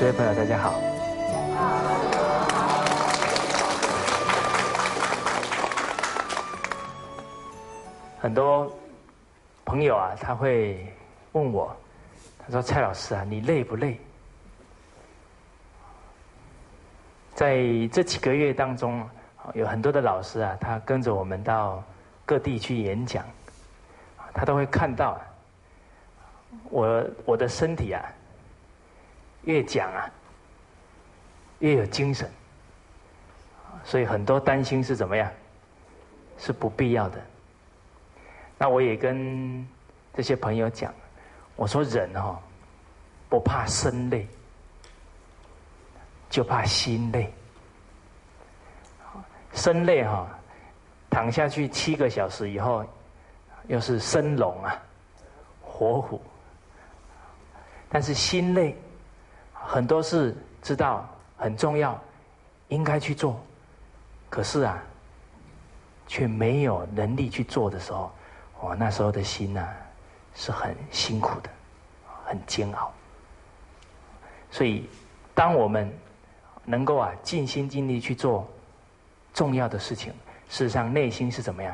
[0.00, 0.80] 各，位朋友，大家好。
[8.18, 8.74] 很多
[9.62, 10.90] 朋友啊，他会
[11.32, 11.76] 问我，
[12.38, 14.00] 他说：“蔡老师啊，你累不累？”
[17.36, 17.58] 在
[17.92, 19.06] 这几个月当中，
[19.52, 21.84] 有很多的老师啊，他跟着我们到
[22.24, 23.22] 各地去演讲，
[24.32, 25.20] 他都会看到
[26.70, 28.02] 我我的身体啊，
[29.44, 30.10] 越讲啊
[31.58, 32.30] 越有精神，
[33.84, 35.30] 所以很多担心是怎么样，
[36.38, 37.20] 是不必要的。
[38.58, 39.66] 那我也跟
[40.14, 40.94] 这些朋友讲，
[41.56, 42.38] 我说人哦，
[43.28, 44.26] 不怕身累。
[46.30, 47.28] 就怕心累，
[49.52, 50.28] 身累哈，
[51.10, 52.86] 躺下去七个小时以后，
[53.66, 54.80] 又是生龙啊，
[55.60, 56.22] 活虎。
[57.88, 58.76] 但是心累，
[59.70, 61.96] 很多事知道很重要，
[62.66, 63.40] 应该去做，
[64.28, 64.82] 可是啊，
[66.08, 68.10] 却没有能力去做的时候，
[68.58, 69.64] 我那时候的心呐，
[70.34, 71.48] 是很辛苦的，
[72.26, 72.92] 很煎熬。
[74.50, 74.88] 所以，
[75.36, 75.88] 当我们
[76.64, 78.50] 能够啊尽心尽力去做
[79.32, 80.12] 重要的事情，
[80.48, 81.72] 事实上内心是怎么样？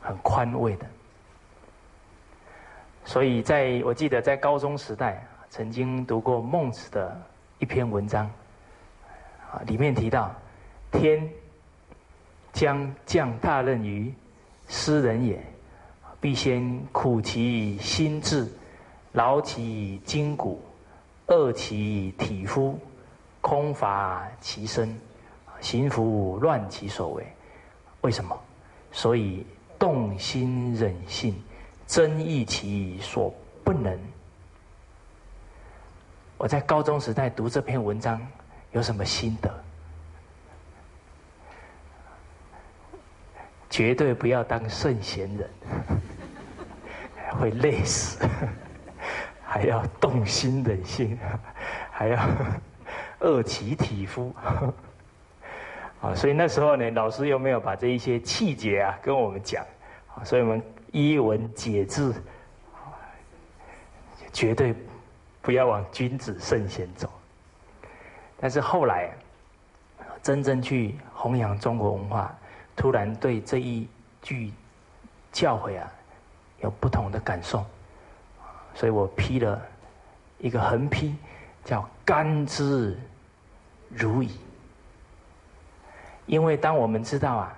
[0.00, 0.86] 很宽慰的。
[3.04, 7.20] 所以在我记得在高中时代曾经读过孟子的
[7.58, 8.30] 一篇文章，
[9.50, 10.34] 啊，里面提到
[10.90, 11.28] 天
[12.52, 14.12] 将降大任于
[14.68, 15.42] 斯人也，
[16.20, 18.46] 必先苦其心志，
[19.12, 20.60] 劳其筋骨，
[21.26, 22.78] 饿其体肤。
[23.40, 25.00] 空乏其身，
[25.60, 27.24] 行拂乱其所为。
[28.02, 28.38] 为什么？
[28.92, 29.46] 所以
[29.78, 31.34] 动心忍性，
[31.86, 33.32] 增益其所
[33.64, 33.96] 不能。
[36.38, 38.24] 我在高中时代读这篇文章，
[38.70, 39.52] 有什么心得？
[43.68, 45.50] 绝对不要当圣贤人，
[47.38, 48.24] 会累死，
[49.44, 51.18] 还要动心忍性，
[51.90, 52.18] 还要。
[53.20, 54.32] 饿其体肤，
[56.00, 59.66] 啊，所以那时候呢，老师又没有把这一些气节啊跟我们讲，
[60.14, 60.62] 啊，所以我们
[60.92, 62.14] 一文解字，
[64.32, 64.72] 绝对
[65.48, 67.10] 不要往君子圣贤走。
[68.38, 69.10] 但是后来，
[70.22, 72.36] 真正去弘扬中国文化，
[72.76, 73.88] 突然对这一
[74.20, 74.52] 句
[75.32, 75.90] 教诲啊
[76.60, 77.64] 有不同的感受，
[78.74, 79.58] 所以我批了
[80.36, 81.16] 一个横批。
[81.64, 82.94] 叫甘之
[83.88, 84.28] 如饴，
[86.26, 87.56] 因为当我们知道啊，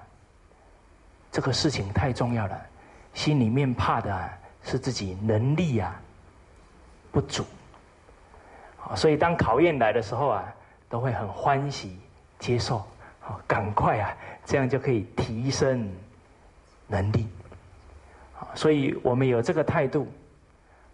[1.32, 2.60] 这个事情太重要了，
[3.14, 4.30] 心里面怕的
[4.62, 6.00] 是自己能力啊
[7.10, 7.44] 不足，
[8.96, 10.54] 所以当考验来的时候啊，
[10.88, 11.98] 都会很欢喜
[12.38, 12.84] 接受，
[13.46, 15.88] 赶快啊，这样就可以提升
[16.86, 17.28] 能力，
[18.54, 20.08] 所以我们有这个态度，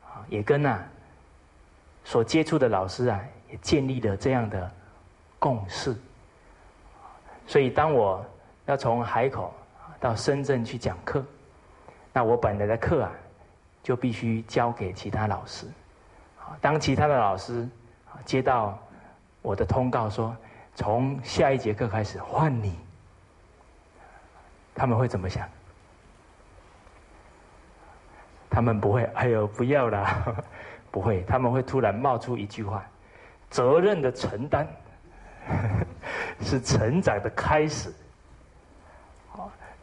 [0.04, 0.84] 啊，也跟啊。
[2.04, 3.20] 所接触的老师啊，
[3.50, 4.70] 也建立了这样的
[5.40, 5.92] 共识。
[7.48, 8.24] 所以，当我
[8.66, 9.52] 要从海口
[9.98, 11.24] 到深圳去讲课，
[12.12, 13.10] 那我本来的课啊，
[13.82, 15.66] 就必须交给其他老师。
[16.60, 17.68] 当其他的老师
[18.24, 18.78] 接到
[19.42, 20.36] 我的通告说，
[20.74, 22.78] 从下一节课开始换你，
[24.74, 25.48] 他们会怎么想？
[28.48, 30.34] 他们不会，哎呦，不要啦。
[30.90, 32.82] 不会，他们会突然冒出一句话
[33.50, 34.66] ：“责任的承担
[36.40, 37.92] 是成长的开始。”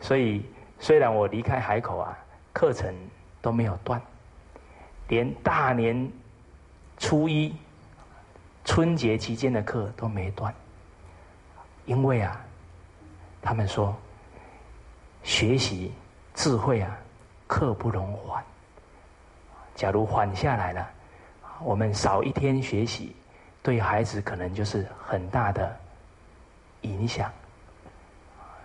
[0.02, 0.44] 所以
[0.80, 2.18] 虽然我离开海口啊，
[2.52, 2.92] 课程
[3.44, 4.02] 都没有断，
[5.08, 6.12] 连大年
[6.98, 7.56] 初一
[8.66, 10.54] 春节期间的课都没断，
[11.86, 12.40] 因为啊，
[13.42, 13.96] 他们说
[15.24, 15.92] 学习
[16.34, 16.98] 智慧啊，
[17.48, 18.44] 刻不容缓。
[19.76, 20.90] 假如缓下来了。
[21.62, 23.16] 我们少一天学习，
[23.62, 25.74] 对孩子可能就是很大的
[26.82, 27.32] 影响，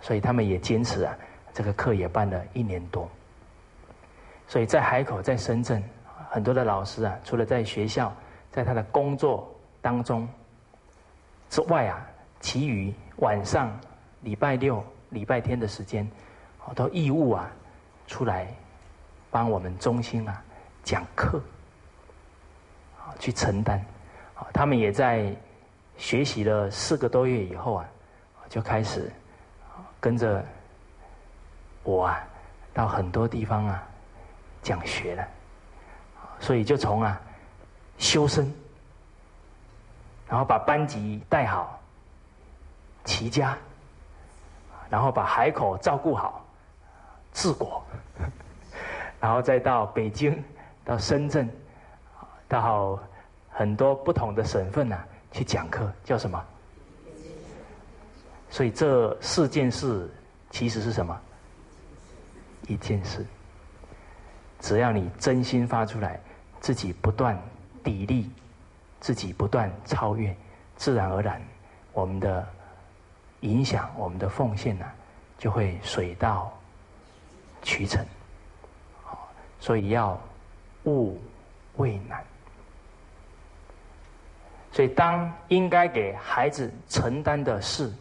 [0.01, 1.15] 所以他们也坚持啊，
[1.53, 3.07] 这个课也办了一年多。
[4.47, 5.81] 所以在海口，在深圳，
[6.29, 8.13] 很多的老师啊，除了在学校，
[8.51, 9.49] 在他的工作
[9.81, 10.27] 当中
[11.49, 12.05] 之外啊，
[12.39, 13.71] 其余晚上、
[14.21, 16.09] 礼拜六、礼拜天的时间，
[16.75, 17.49] 都义务啊
[18.07, 18.47] 出来
[19.31, 20.43] 帮我们中心啊
[20.83, 21.41] 讲课。
[23.17, 23.83] 去承担，
[24.53, 25.35] 他们也在
[25.97, 27.85] 学习了四个多月以后啊，
[28.47, 29.11] 就开始
[29.99, 30.45] 跟着
[31.83, 32.23] 我啊，
[32.71, 33.83] 到很多地方啊
[34.61, 35.27] 讲学了，
[36.39, 37.19] 所以就从啊
[37.97, 38.53] 修身
[40.29, 41.79] 然后把班级带好，
[43.03, 43.57] 齐家，
[44.89, 46.45] 然后把海口照顾好，
[47.33, 47.83] 治国，
[49.19, 50.41] 然后再到北京，
[50.85, 51.49] 到深圳，
[52.47, 52.99] 到
[53.49, 54.97] 很多不同的省份呢
[55.31, 56.45] 去讲课，叫什么？
[58.51, 60.09] 所以这四件事
[60.51, 61.19] 其实是什么？
[62.67, 63.25] 一件事。
[64.59, 66.19] 只要你真心发出来，
[66.59, 67.35] 自己不断
[67.83, 68.29] 砥砺，
[68.99, 70.35] 自己不断超越，
[70.75, 71.41] 自然而然，
[71.93, 72.47] 我们的
[73.41, 74.85] 影响，我们的奉献呢，
[75.37, 76.51] 就会水到
[77.61, 78.05] 渠成。
[79.59, 80.19] 所以要
[80.85, 81.19] 勿
[81.75, 82.23] 畏难。
[84.71, 87.91] 所以当应该给孩子承担的事，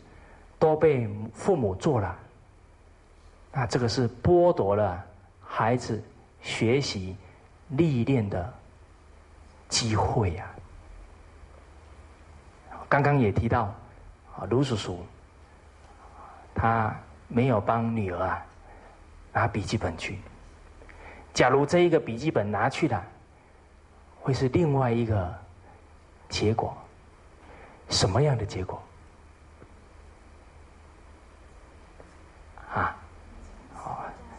[0.58, 2.16] 都被父母做了，
[3.50, 5.04] 那这个是剥夺了
[5.42, 6.00] 孩子
[6.42, 7.16] 学习
[7.70, 8.52] 历练的
[9.68, 10.46] 机会呀。
[12.88, 13.64] 刚刚也提到，
[14.34, 15.04] 啊，卢叔叔，
[16.54, 16.94] 他
[17.28, 18.42] 没有帮女儿啊
[19.32, 20.18] 拿笔记本去。
[21.34, 23.04] 假如这一个笔记本拿去了，
[24.20, 25.32] 会是另外一个
[26.28, 26.76] 结果，
[27.90, 28.82] 什么样的结果？
[32.74, 32.96] 啊，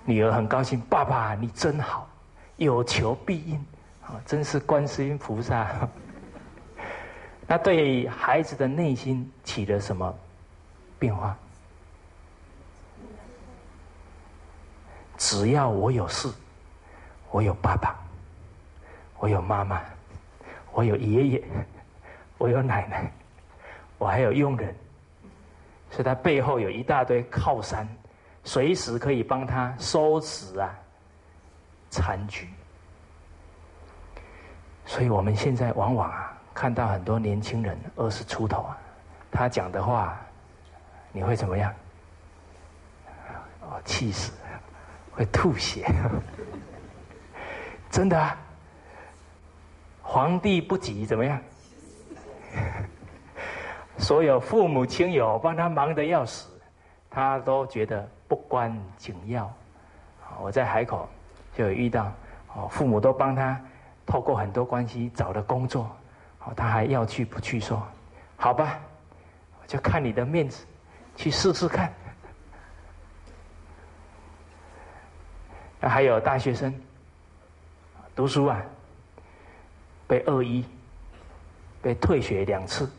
[0.03, 2.09] 女儿很高兴，爸爸你真好，
[2.57, 3.65] 有求必应，
[4.03, 5.67] 啊，真是观世音菩萨。
[7.49, 10.15] 那对孩子的内心起了什么
[10.99, 11.35] 变化？
[15.17, 16.31] 只要我有事，
[17.31, 17.99] 我有爸爸，
[19.17, 19.81] 我有妈妈，
[20.71, 21.43] 我有爷爷，
[22.37, 23.11] 我有奶奶，
[23.97, 24.75] 我还有佣人，
[25.89, 27.87] 所以他背后有一大堆靠山。
[28.43, 30.73] 随时可以帮他收拾啊
[31.89, 32.47] 残局，
[34.85, 38.77] 所以我们现在往往啊看到很多年轻人二十出头啊，
[39.31, 40.19] 他讲的话
[41.11, 41.73] 你会怎么样？
[43.61, 44.31] 哦，气死，
[45.11, 45.85] 会吐血，
[47.89, 48.37] 真的啊！
[50.01, 51.39] 皇帝不急怎么样？
[53.97, 56.49] 所有父母亲友帮他忙得要死，
[57.09, 58.07] 他都觉得。
[58.29, 59.51] 不关紧要，
[60.39, 61.09] 我在海口
[61.55, 62.13] 就有遇到，
[62.53, 63.59] 哦，父母都帮他
[64.05, 65.89] 透过很多关系找了工作，
[66.55, 67.85] 他还要去不去说，
[68.37, 68.79] 好吧，
[69.67, 70.65] 就看你的面子，
[71.15, 71.93] 去试试看。
[75.79, 76.73] 那还有大学生
[78.15, 78.61] 读书啊，
[80.07, 80.65] 被恶意，
[81.81, 82.89] 被退学两次，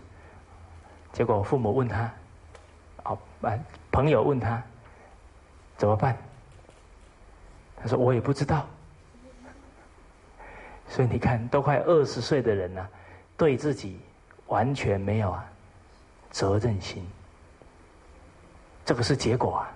[1.12, 2.10] 结果父母问他，
[3.04, 3.18] 哦，
[3.90, 4.62] 朋友问他。
[5.76, 6.14] 怎么办？
[7.74, 8.66] 他说：“我也不知道。”
[10.86, 12.86] 所以你看，都快二十岁的人了，
[13.40, 13.98] 对自己
[14.48, 15.42] 完全没有啊
[16.30, 17.02] 责任心。
[18.84, 19.70] 这个是结果啊，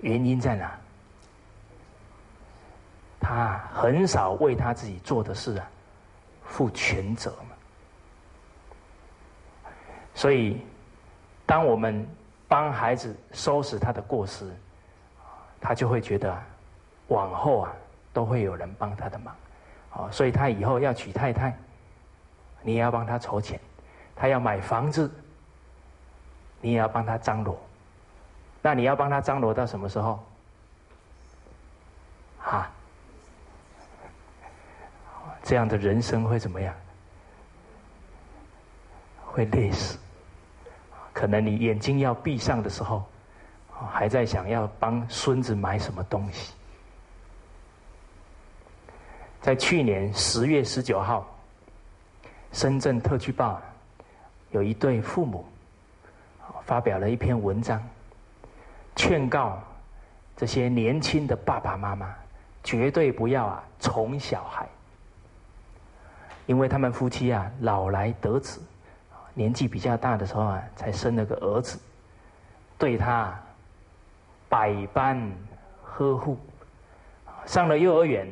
[0.00, 0.78] 原因在哪？
[3.18, 5.68] 他很少为他自己做的事啊
[6.44, 7.56] 负全责嘛。
[10.14, 10.64] 所以，
[11.44, 12.08] 当我们
[12.46, 14.48] 帮孩子收拾他的过失。
[15.60, 16.40] 他就会觉得，
[17.08, 17.72] 往后啊
[18.12, 19.34] 都会有人帮他的忙，
[19.90, 21.58] 啊，所以他以后要娶太太，
[22.62, 23.58] 你也要帮他筹钱；
[24.14, 25.10] 他要买房子，
[26.60, 27.58] 你也要帮他张罗。
[28.60, 30.22] 那你要帮他张罗到什么时候？
[32.38, 32.70] 哈，
[35.42, 36.74] 这样的人生会怎么样？
[39.24, 39.98] 会累死。
[41.12, 43.04] 可能你眼睛要闭上的时候。
[43.92, 46.52] 还在想要帮孙子买什么东西？
[49.40, 51.24] 在去年十月十九号，
[52.52, 53.60] 深圳特区报
[54.50, 55.44] 有一对父母
[56.64, 57.82] 发表了一篇文章，
[58.96, 59.58] 劝告
[60.36, 62.14] 这些年轻的爸爸妈妈
[62.64, 64.66] 绝对不要啊宠小孩，
[66.46, 68.60] 因为他们夫妻啊老来得子，
[69.34, 71.78] 年纪比较大的时候啊才生了个儿子，
[72.78, 73.38] 对他。
[74.50, 75.30] 百般
[75.82, 76.38] 呵护，
[77.44, 78.26] 上了幼儿园，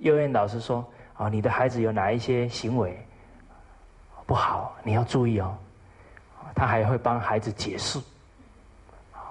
[0.00, 0.86] 幼儿园老师说
[1.16, 3.05] ：“啊，你的孩子有哪一些行为
[4.26, 5.56] 不好，你要注意哦。”
[6.54, 8.00] 他还会帮孩子解释，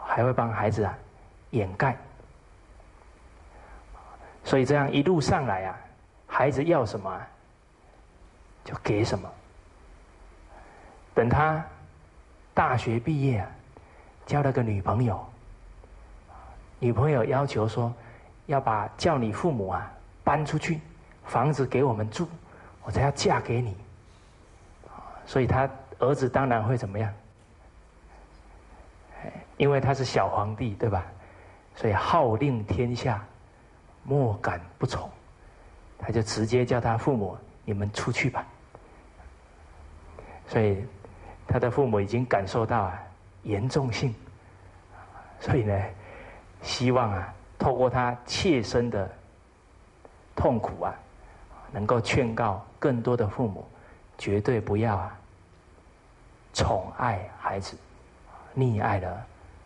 [0.06, 0.96] 还会帮孩子啊
[1.52, 1.98] 掩盖。
[4.44, 5.76] 所以这样一路上来啊，
[6.28, 7.20] 孩子要什么
[8.64, 9.28] 就给什么。
[11.16, 11.64] 等他
[12.54, 13.50] 大学毕业啊，
[14.26, 15.26] 交了个女朋友。
[16.78, 17.92] 女朋友要求说
[18.46, 19.92] ：“要把叫你父母啊
[20.24, 20.80] 搬出去，
[21.24, 22.28] 房子给我们住，
[22.84, 23.76] 我才要嫁给你。”
[25.26, 27.12] 所以他儿子当然会怎么样？
[29.58, 31.06] 因为他是小皇帝，对吧？
[31.76, 33.24] 所以号令天下，
[34.04, 35.10] 莫敢不从。
[35.98, 38.46] 他就直接叫他父母：“你们出去吧。”
[40.48, 40.86] 所以
[41.48, 43.02] 他的父母已经感受到啊
[43.44, 44.14] 严重性，
[45.40, 45.82] 所以呢，
[46.62, 49.10] 希望啊透过他切身的
[50.36, 50.94] 痛苦啊，
[51.72, 53.66] 能够劝告更多的父母，
[54.18, 55.18] 绝对不要啊
[56.54, 57.78] 宠爱孩子，
[58.56, 59.26] 溺爱了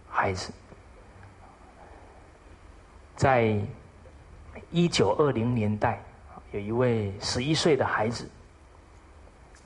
[0.10, 0.52] 孩子。
[3.16, 3.60] 在
[4.72, 6.02] 一九二零年代。
[6.52, 8.28] 有一位十一岁的孩子，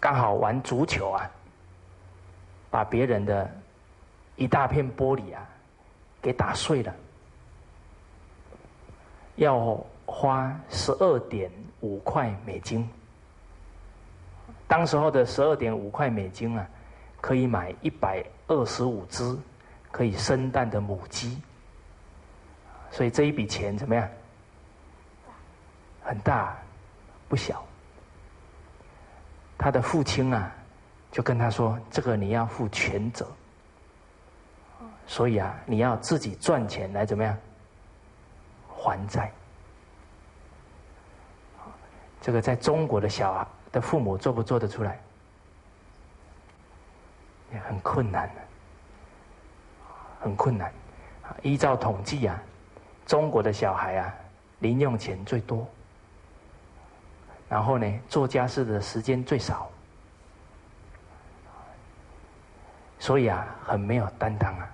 [0.02, 1.32] 刚好玩足球啊，
[2.70, 3.50] 把别人的
[4.36, 5.48] 一大片玻璃啊
[6.22, 6.94] 给打碎了，
[9.38, 11.50] 要花十二点
[11.80, 12.86] 五块美金。
[14.68, 16.68] 当时候的十二点五块美金啊，
[17.22, 19.38] 可以买一百二十五只
[19.92, 21.42] 可以生蛋的母鸡，
[22.92, 24.08] 所以这一笔钱怎么样？
[26.04, 26.56] 很大。
[27.30, 27.66] 不小，
[29.58, 30.52] 他的父亲啊，
[31.12, 33.26] 就跟他说：“这个你要负全责，
[35.08, 37.36] 所以啊，你要自己赚钱来怎么样
[38.70, 39.32] 还债。”
[42.22, 44.98] 这个在中国的小孩的父母做不做得出来？
[47.52, 48.42] 也很困难的，
[50.22, 50.72] 很困难。
[51.42, 52.42] 依照统计啊，
[53.06, 54.14] 中国的小孩啊，
[54.60, 55.68] 零用钱最多。
[57.50, 59.70] 然后呢，做家事的时间最少，
[62.98, 64.68] 所以啊，很没有担当啊。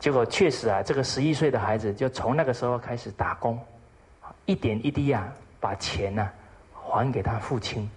[0.00, 3.64] 结果确实啊，这个十一岁的孩子就从那个时候开始打工，
[4.46, 6.28] 一点一滴啊，把钱呢
[6.98, 7.88] 还给他父亲。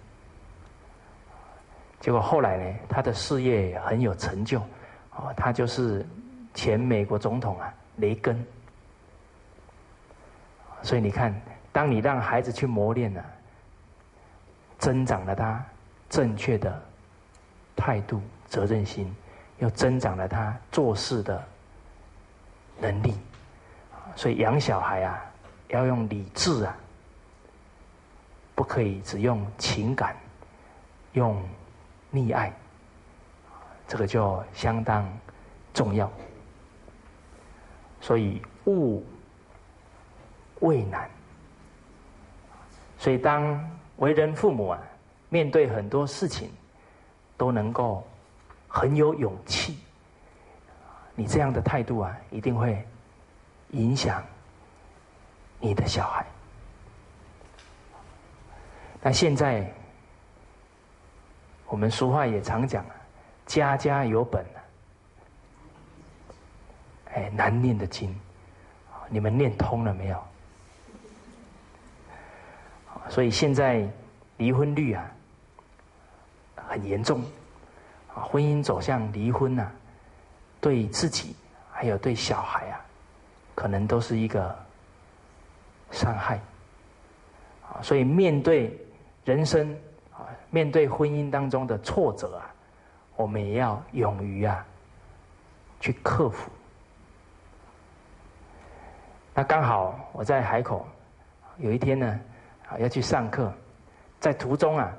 [2.00, 4.60] 结果后来呢，他的事业很有成就，
[5.16, 6.06] 哦，他就是
[6.54, 8.44] 前美国总统啊，雷根。
[10.82, 11.34] 所以你看。
[11.74, 13.24] 当你让孩子去磨练了，
[14.78, 15.64] 增长了他
[16.10, 16.78] 正确的
[17.74, 19.10] 态度、责任心，
[19.56, 21.42] 又增长了他做事的
[22.78, 23.14] 能力。
[24.14, 25.24] 所以养小孩啊，
[25.68, 26.76] 要用理智啊，
[28.62, 30.14] 不可以只用情感、
[31.14, 31.36] 用
[32.14, 32.52] 溺爱，
[33.88, 35.04] 这个就相当
[35.74, 36.08] 重要。
[38.00, 39.04] 所以勿
[40.60, 41.10] 畏难。
[42.98, 44.78] 所以，当为人父母啊，
[45.28, 46.48] 面对很多事情，
[47.36, 48.06] 都能够
[48.68, 49.76] 很有勇气。
[51.16, 52.86] 你这样的态度啊，一定会
[53.70, 54.22] 影响
[55.58, 56.24] 你的小孩。
[59.02, 59.68] 那现在，
[61.66, 62.94] 我们俗话也常讲啊
[63.46, 64.46] ，“家家有本”
[67.12, 68.14] 哎，难念的经，
[69.08, 70.22] 你们念通了没有？
[73.08, 73.86] 所以现在
[74.36, 75.10] 离婚率啊
[76.54, 77.22] 很严重，
[78.14, 79.68] 啊，婚姻走向离婚呐，
[80.60, 81.34] 对自己
[81.72, 82.80] 还有对小孩啊，
[83.56, 84.56] 可能都是一个
[85.90, 86.40] 伤害。
[87.68, 88.78] 啊，所以面对
[89.24, 89.70] 人生
[90.12, 92.54] 啊，面对婚姻当中的挫折啊，
[93.16, 94.64] 我们也要勇于啊
[95.80, 96.50] 去克服。
[99.34, 100.86] 那刚好我在海口，
[101.58, 102.06] 有一天呢。
[102.68, 103.52] 啊要去上课，
[104.18, 104.90] 在途中啊，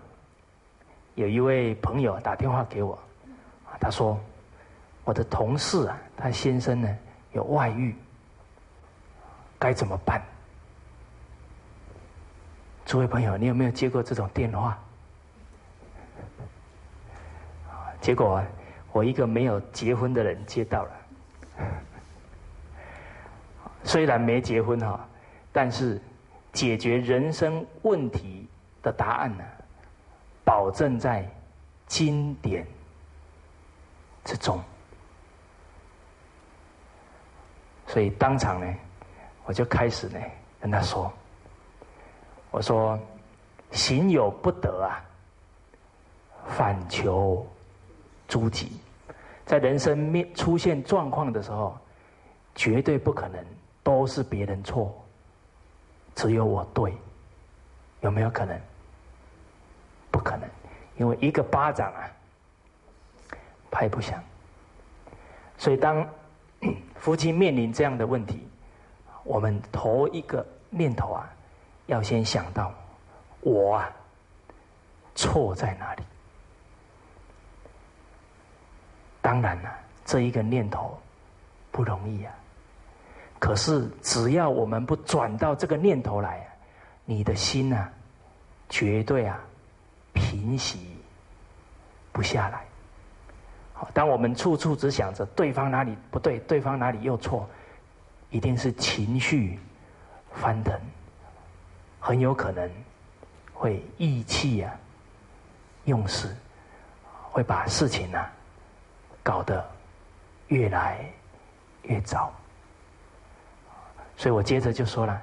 [1.16, 2.96] 有一位朋友打电话给我，
[3.80, 4.20] 他说
[5.04, 6.98] ：“我的同事啊，他先生呢
[7.32, 7.96] 有外遇，
[9.58, 10.22] 该怎么办？”
[12.86, 14.78] 诸位朋友，你有没有接过这种电话？
[18.02, 18.44] 结果
[18.92, 20.92] 我一个没有结婚的人接到了，
[23.84, 25.08] 虽然没结婚哈，
[25.52, 26.02] 但是。
[26.54, 28.48] 解决人生问题
[28.84, 29.44] 的答案呢，
[30.44, 31.28] 保证在
[31.88, 32.64] 经典
[34.24, 34.64] 之中。
[37.88, 38.72] 所以当场呢，
[39.46, 40.20] 我就开始呢
[40.62, 41.12] 跟他说
[42.54, 43.00] ：“我说，
[43.72, 45.04] 行有不得啊，
[46.50, 47.44] 反求
[48.28, 48.80] 诸己。
[49.44, 51.76] 在人生面出现状况的时候，
[52.54, 53.44] 绝对不可能
[53.82, 54.94] 都是别人错。”
[56.14, 56.94] 只有我对，
[58.02, 58.56] 有没有可能？
[60.12, 60.48] 不可能，
[60.98, 62.06] 因为一个巴掌啊，
[63.72, 64.24] 拍不响。
[65.58, 66.08] 所以，当
[67.02, 68.48] 夫妻面临这样的问题，
[69.24, 71.28] 我们头一个念头啊，
[71.88, 72.74] 要先想到
[73.42, 73.92] 我啊，
[75.16, 76.04] 错在哪里？
[79.22, 79.72] 当然了，
[80.06, 80.98] 这一个念头
[81.72, 82.34] 不容易啊。
[83.40, 86.48] 可是只要我们不转到这个念头来，
[87.06, 87.90] 你的心呐，
[88.70, 89.40] 绝对啊
[90.14, 90.98] 平息
[92.12, 92.64] 不下来。
[93.74, 97.50] 好，当我们处处只想着对方哪里不对，对方哪里又错，
[98.30, 99.60] 一定是情绪
[100.34, 100.80] 翻腾，
[102.06, 102.70] 很有可能
[103.54, 104.76] 会意气啊
[105.86, 106.36] 用事，
[107.32, 108.30] 会把事情啊
[109.24, 109.66] 搞得
[110.48, 111.10] 越来
[111.84, 112.30] 越糟。
[114.18, 115.22] 所以我接着就说了，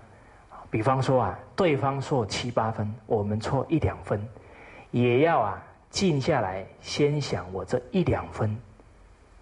[0.70, 4.26] 比方说啊，对方错七八分，我们错一两分，
[4.90, 8.58] 也要啊静下来，先想我这一两分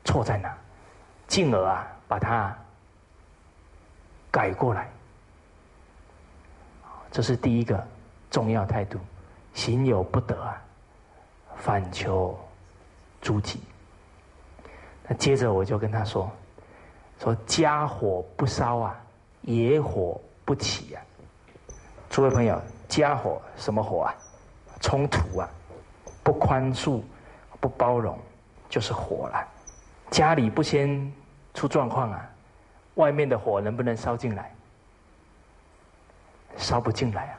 [0.05, 0.53] 错在哪，
[1.29, 2.53] 进而啊把它
[4.29, 4.91] 改过来。
[7.19, 7.85] 这是第一个
[8.31, 8.97] 重要态度，
[9.53, 10.63] 行有不得啊，
[11.57, 12.39] 反求
[13.21, 13.59] 诸己。
[15.03, 16.31] 那接着我就跟他说，
[17.19, 18.97] 说家火不烧啊。
[19.43, 21.03] 野火不起啊！
[22.09, 24.15] 诸位朋友，家火什么火啊？
[24.81, 25.51] 冲突啊！
[26.23, 27.03] 不宽恕、
[27.59, 28.17] 不包容，
[28.69, 29.45] 就是火了。
[30.09, 31.13] 家里不先
[31.53, 32.31] 出状况啊，
[32.95, 34.55] 外面的火能不能烧进来？
[36.59, 37.35] 烧不进来啊！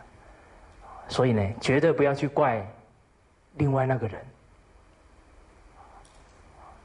[1.07, 2.65] 所以呢，绝对不要去怪
[3.55, 4.19] 另外那个人，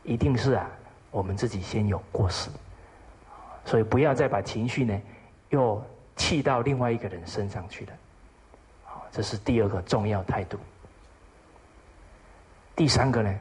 [0.03, 0.69] 一定是啊，
[1.11, 2.51] 我们自己先有过失。
[3.65, 5.01] 所以不要再把情绪呢。
[5.51, 5.81] 又
[6.17, 7.93] 气到另外一个人身上去了，
[9.13, 10.59] 这是第二个重要态度。
[12.75, 13.39] 第三个呢，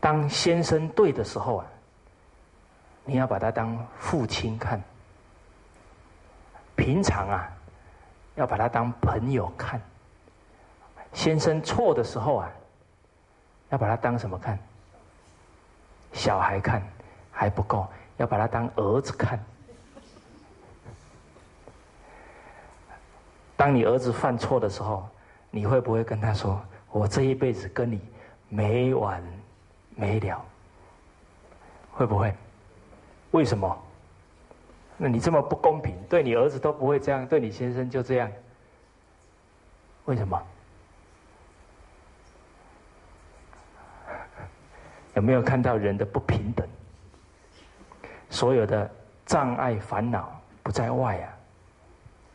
[0.00, 1.66] 当先生对的时候啊，
[3.06, 4.78] 你要把他当父亲看；
[6.76, 7.48] 平常啊，
[8.34, 9.80] 要把他当朋友看。
[11.12, 12.50] 先生错的时候啊，
[13.70, 14.58] 要把他当什么看？
[16.12, 16.82] 小孩看
[17.32, 17.86] 还不够，
[18.18, 19.42] 要把他当儿子看。
[23.56, 25.08] 当你儿子犯错的时候，
[25.50, 26.62] 你会不会跟他说
[26.92, 28.00] ：“我这一辈子跟你
[28.48, 29.22] 没完
[29.94, 30.44] 没了？”
[31.92, 32.34] 会不会？
[33.30, 33.85] 为什么？
[34.98, 38.30] 那你这么不公平，对你儿子都不会这样，对你先生就这样？
[40.06, 40.42] 为什么？
[45.14, 46.66] 有没有看到人的不平等？
[48.30, 48.90] 所有的
[49.24, 51.32] 障碍烦恼不在外啊，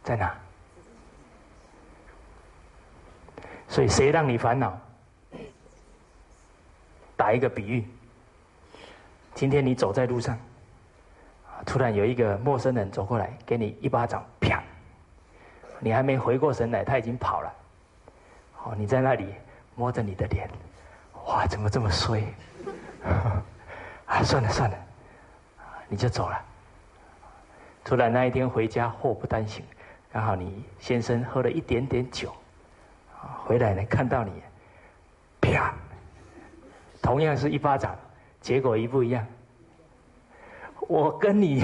[0.03, 0.35] 在哪？
[3.67, 4.79] 所以，谁让你烦恼？
[7.15, 7.87] 打一个比喻，
[9.35, 10.37] 今天你走在路上，
[11.65, 14.61] 突然有一个陌生人走过来，给你一巴掌，啪！
[15.79, 17.53] 你还没回过神来，他已经跑了。
[18.63, 19.33] 哦，你在那里
[19.75, 20.49] 摸着你的脸，
[21.25, 22.23] 哇，怎么这么衰？
[24.05, 24.77] 啊，算了算了，
[25.87, 26.39] 你就走了。
[27.83, 29.65] 突然那一天回家，祸不单行，
[30.11, 32.31] 刚好你先生喝了一点点酒。
[33.45, 34.31] 回来呢，看到你，
[35.39, 35.73] 啪，
[37.01, 37.95] 同样是一巴掌，
[38.39, 39.25] 结果一不一样。
[40.87, 41.63] 我跟你，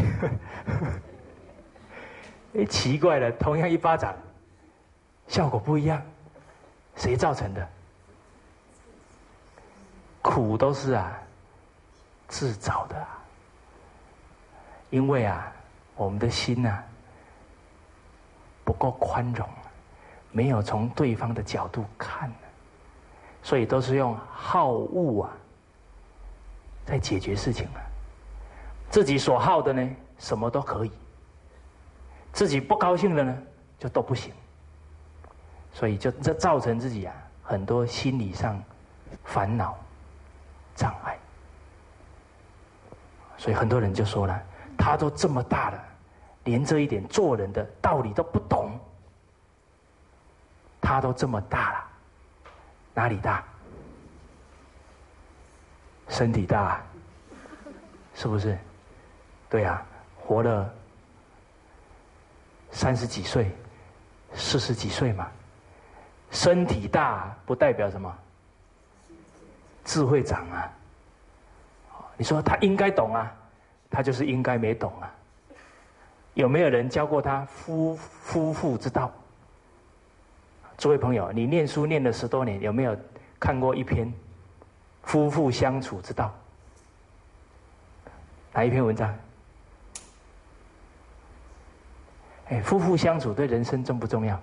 [2.56, 4.16] 哎，奇怪了，同样一巴掌，
[5.28, 6.02] 效果不一样，
[6.96, 7.68] 谁造成的？
[10.22, 11.18] 苦都是啊，
[12.28, 13.06] 自找的。
[14.90, 15.52] 因为啊，
[15.96, 16.84] 我们的心呐，
[18.64, 19.48] 不够宽容。
[20.32, 22.32] 没有从对方的角度看，
[23.42, 25.32] 所以都是用好恶啊，
[26.86, 27.82] 在解决事情啊。
[28.90, 30.90] 自己所好的呢，什么都可以；
[32.32, 33.38] 自己不高兴的呢，
[33.78, 34.34] 就都不行。
[35.74, 38.60] 所以就这造成自己啊很多心理上
[39.26, 39.78] 烦恼
[40.76, 41.18] 障碍。
[43.38, 44.42] 所以很多人就说了，
[44.78, 45.84] 他都这么大了，
[46.46, 48.80] 连这一点做人的道理都不懂。
[50.82, 51.86] 他都这么大了，
[52.94, 53.44] 哪里大？
[56.08, 56.82] 身体大，
[58.16, 58.58] 是不是？
[59.50, 59.86] 对啊，
[60.20, 60.74] 活了
[62.72, 63.52] 三十几岁、
[64.34, 65.32] 四十几岁嘛，
[66.32, 68.14] 身体大不代表什么？
[69.86, 70.70] 智慧长啊！
[72.18, 73.32] 你说他应该懂啊，
[73.90, 75.10] 他就是应该没懂啊。
[76.34, 79.12] 有没有人教过他夫夫妇之道？
[80.78, 82.96] 诸位朋友，你念书念了十多年，有没有
[83.40, 84.14] 看过一篇
[85.04, 86.36] 夫妇相处之道？
[88.54, 89.18] 哪一篇文章？
[92.50, 94.40] 哎，夫妇相处对人生重不重要？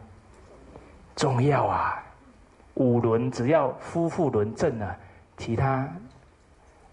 [1.17, 2.05] 重要啊！
[2.75, 4.97] 五伦只要夫妇伦正啊，
[5.37, 5.89] 其他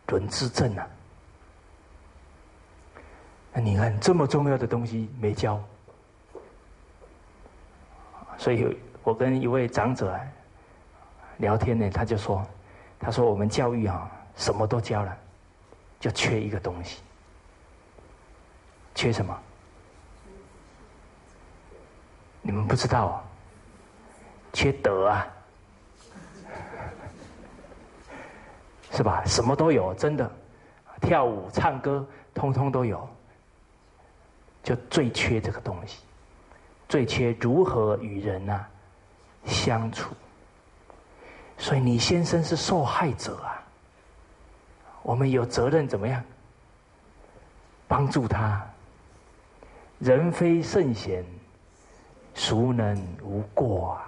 [0.08, 0.88] 轮智正啊。
[3.52, 5.62] 那你看这么重要的东西没教，
[8.38, 10.17] 所以我跟一位长者
[11.38, 12.45] 聊天呢，他就说
[12.97, 15.17] ：“他说我们教育啊，什么都教了，
[16.00, 17.02] 就缺一个东西，
[18.95, 19.38] 缺什么？
[22.41, 23.23] 你们不知道？
[24.54, 25.27] 缺德啊，
[28.91, 29.23] 是吧？
[29.25, 30.30] 什么都有，真的，
[31.01, 33.08] 跳舞、唱歌，通通都有。”
[34.63, 36.04] 就最缺这个东西，
[36.88, 38.69] 最缺如何与人啊
[39.45, 40.13] 相处。
[41.58, 43.63] 所以你先生是受害者啊，
[45.01, 46.23] 我们有责任怎么样
[47.88, 48.63] 帮助他？
[49.97, 51.25] 人非圣贤，
[52.34, 54.08] 孰能无过啊？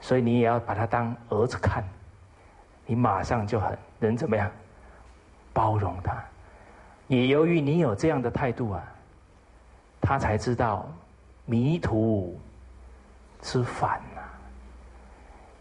[0.00, 1.84] 所以你也要把他当儿子看，
[2.86, 4.50] 你马上就很能怎么样
[5.52, 6.16] 包容他。
[7.06, 8.82] 也由于你有这样的态度啊，
[10.00, 10.88] 他才知道
[11.44, 12.40] 迷途
[13.42, 14.22] 之返呐。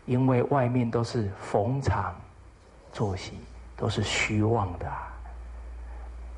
[0.05, 2.15] 因为外面都是逢场
[2.93, 3.37] 作戏，
[3.75, 4.89] 都是虚妄的。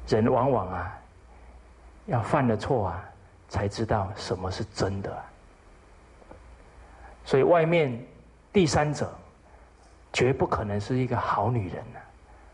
[0.07, 0.97] 人往往啊，
[2.07, 3.05] 要犯了错啊，
[3.51, 5.23] 才知道什么是真的。
[7.25, 8.01] 所以外面
[8.53, 9.13] 第三者
[10.13, 11.99] 绝不可能是一个好女人呐，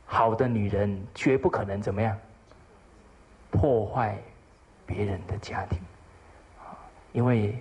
[0.08, 2.18] 好的女人绝不可能怎么样。
[3.52, 4.18] 破坏
[4.88, 5.80] 别人的家庭，
[7.14, 7.56] 因为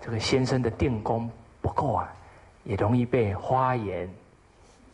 [0.00, 2.12] 这个先生的定功不够啊，
[2.64, 4.12] 也容易被花言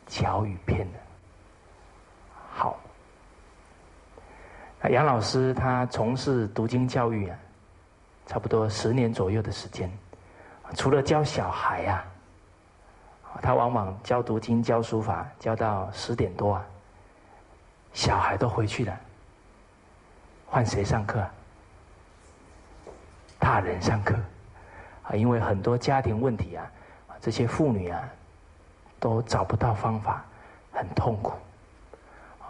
[0.07, 0.99] 巧语骗了。
[2.53, 2.79] 好，
[4.87, 7.37] 杨老师他从事读经教育啊，
[8.27, 9.91] 差不多十年左右的时间，
[10.75, 12.05] 除了教小孩啊，
[13.43, 16.65] 他往往教读经、教书法，教到十点多啊，
[17.93, 18.97] 小孩都回去了。
[20.47, 21.23] 换谁上课？
[23.39, 24.15] 大人上课
[25.03, 25.15] 啊！
[25.15, 26.65] 因为很多家庭问题啊，
[27.21, 28.03] 这些妇女啊，
[28.99, 30.25] 都找不到方法，
[30.73, 31.33] 很痛苦。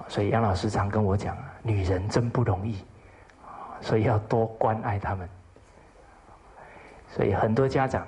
[0.07, 2.85] 所以杨老师常跟我讲啊，女人真不容易，
[3.81, 5.29] 所以要多关爱她们。
[7.09, 8.07] 所以很多家长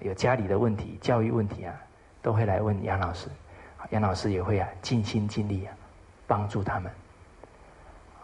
[0.00, 1.74] 有家里的问题、教育问题啊，
[2.20, 3.28] 都会来问杨老师，
[3.90, 5.74] 杨老师也会啊尽心尽力啊
[6.26, 6.92] 帮助他们。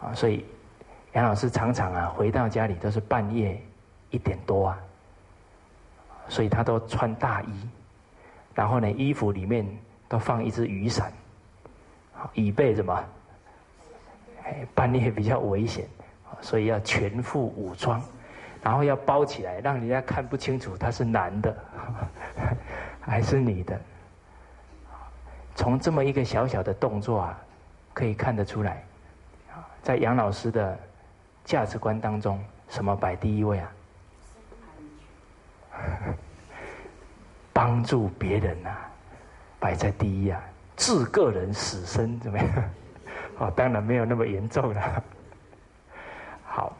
[0.01, 0.45] 啊，所以。
[1.13, 3.59] 杨老师常常啊回到家里都是半夜
[4.11, 4.77] 一点多啊，
[6.27, 7.67] 所以他都穿大衣，
[8.53, 9.65] 然后呢衣服里面
[10.07, 11.11] 都放一只雨伞，
[12.33, 13.03] 以备什么？
[14.45, 15.87] 哎，半夜比较危险，
[16.41, 18.01] 所以要全副武装，
[18.63, 21.55] 然后要包起来，让人家看不清楚他是男的
[23.01, 23.79] 还是女的。
[25.55, 27.37] 从这么一个小小的动作啊，
[27.93, 28.83] 可以看得出来，
[29.81, 30.77] 在杨老师的。
[31.45, 33.71] 价值观当中，什么摆第一位啊？
[37.51, 38.69] 帮助别人呐，
[39.59, 40.39] 摆在第一啊！
[40.79, 42.47] 致个人死生怎么样？
[43.37, 45.03] 哦，当然没有那么严重了。
[46.47, 46.73] 好，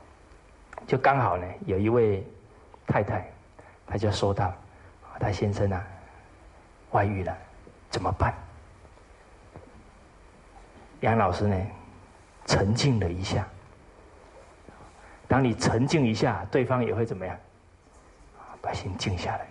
[0.88, 2.26] 就刚好呢，有一位
[2.88, 3.30] 太太，
[3.86, 4.54] 她就说到，
[5.20, 5.86] 她先生啊，
[6.92, 7.38] 外遇了，
[7.90, 8.34] 怎么办？
[11.02, 11.56] 杨老师呢，
[12.46, 13.46] 沉静了一下。
[15.28, 17.38] 当你沉静一下，对方也会怎么样？
[18.62, 19.46] 把心静下来。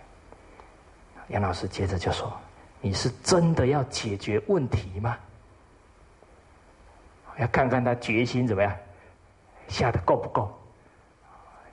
[1.27, 2.35] 杨老师接着就说
[2.81, 5.17] ：“你是真的要解决问题吗？
[7.37, 8.75] 要看看他决心怎么样，
[9.67, 10.51] 下的够不够？”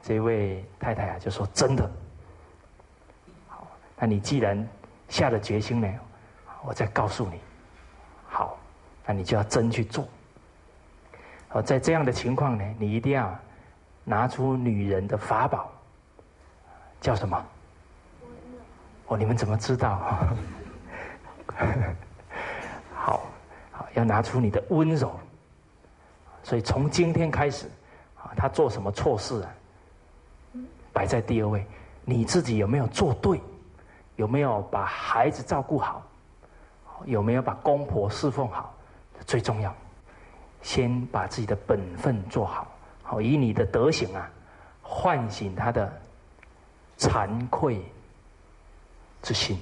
[0.03, 1.91] 这位太太啊就说：“真的。”
[3.49, 3.67] 好，
[3.97, 4.69] 那你既然
[5.09, 5.89] 下了决心呢，
[6.65, 7.41] 我再告诉你。
[8.29, 8.59] 好，
[9.05, 10.07] 那你就要真去做。
[11.49, 13.37] 好，在这样的情况呢，你一定要。
[14.09, 15.69] 拿出女人的法宝，
[17.01, 17.45] 叫什么？
[19.09, 20.29] 哦，你们怎么知道？
[22.95, 23.23] 好，
[23.73, 25.19] 好，要拿出你的温柔。
[26.43, 27.67] 所以从今天开始，
[28.17, 29.51] 啊，他做什么错事啊？
[30.93, 31.67] 摆在第二位，
[32.05, 33.41] 你自己有没有做对？
[34.17, 36.03] 有没有把孩子照顾好？
[37.05, 38.75] 有没有把公婆侍奉好？
[39.27, 39.75] 最重要，
[40.63, 42.67] 先把自己的本分做好。
[43.03, 44.31] 好，以你的德行啊，
[44.83, 45.93] 唤醒他的
[46.97, 47.83] 惭愧
[49.23, 49.59] 之心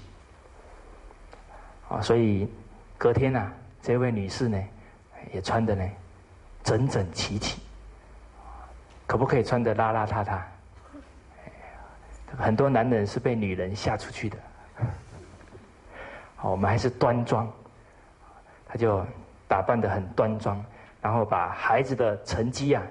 [2.01, 2.49] 所以
[2.97, 3.53] 隔天呢，
[3.83, 4.63] 这位女士呢，
[5.33, 5.89] 也穿的呢
[6.63, 7.61] 整整齐齐，
[9.07, 10.41] 可不可以穿的邋邋遢遢？
[12.37, 14.37] 很多男人是被女人吓出去的。
[16.37, 17.51] 好，我们还是端庄。
[18.67, 19.07] 他就
[19.47, 20.61] 打扮的很端庄，
[21.01, 22.83] 然后把孩子的成绩啊，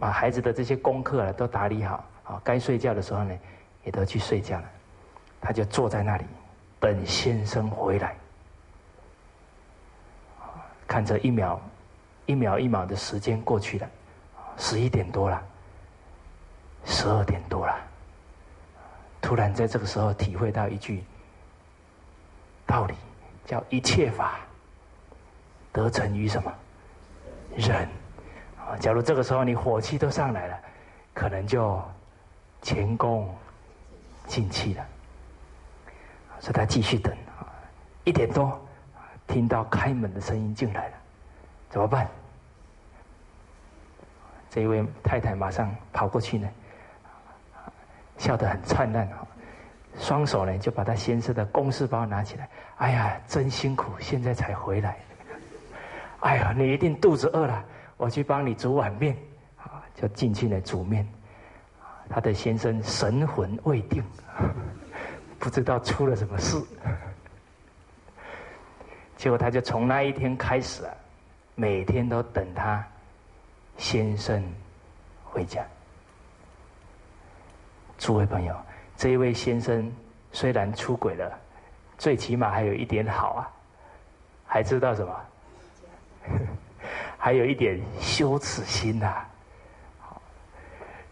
[0.00, 3.38] 把孩子的这些功课啊都打理好，啊，该睡觉的时候呢，
[3.84, 4.64] 也都去睡觉了。
[5.40, 6.24] 他就坐在那里
[6.84, 8.14] 等先生回来，
[10.86, 11.58] 看着一秒
[12.26, 13.88] 一秒一秒的时间过去了，
[14.58, 15.42] 十一点多了，
[16.84, 17.74] 十二点多了，
[19.22, 21.02] 突然在这个时候体会到一句
[22.66, 22.94] 道理，
[23.46, 24.40] 叫一切法。
[25.72, 26.52] 得成于什么？
[27.56, 27.88] 忍！
[28.78, 30.60] 假如这个时候你火气都上来了，
[31.14, 31.82] 可能就
[32.60, 33.34] 前功
[34.26, 34.86] 尽弃了。
[36.40, 37.14] 所以他继续等，
[38.04, 38.60] 一点多
[39.26, 40.94] 听到开门的声音进来了，
[41.70, 42.06] 怎么办？
[44.50, 46.48] 这一位太太马上跑过去呢，
[48.18, 49.26] 笑得很灿烂啊，
[49.98, 54.96] 双手呢就把他先生的公事包拿起来，哎呀，真辛苦，现在才回来。
[56.20, 57.64] 哎呀，你一定肚子饿了，
[57.96, 59.16] 我去帮你煮碗面，
[59.56, 61.06] 啊，就进去了煮面。
[62.08, 64.04] 他的先生神魂未定，
[65.44, 66.56] 不知道出了什么事。
[69.14, 70.94] 结果他就从那一天开始啊，
[71.54, 72.82] 每天都等他
[73.76, 74.42] 先生
[75.22, 75.62] 回家。
[77.98, 78.56] 诸位朋友，
[78.96, 79.92] 这一位先生
[80.32, 81.38] 虽然出轨了，
[81.98, 83.44] 最起码还有一点好啊，
[84.46, 85.24] 还知道什么？
[87.18, 89.26] 还有一点羞耻心呐，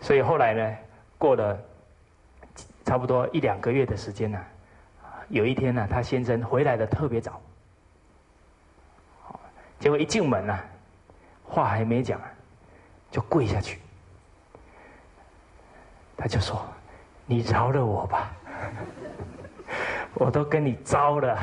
[0.01, 0.77] 所以后来呢，
[1.19, 1.59] 过了
[2.85, 4.45] 差不多一两个月的时间呢，
[5.29, 7.41] 有一天呢，他先生回来的特别早，
[9.79, 10.59] 结果一进门呢，
[11.45, 12.21] 话还没讲，
[13.11, 13.79] 就跪下去，
[16.17, 16.67] 他就说
[17.25, 18.31] ：“你饶了我吧，
[20.15, 21.35] 我都跟你招了。”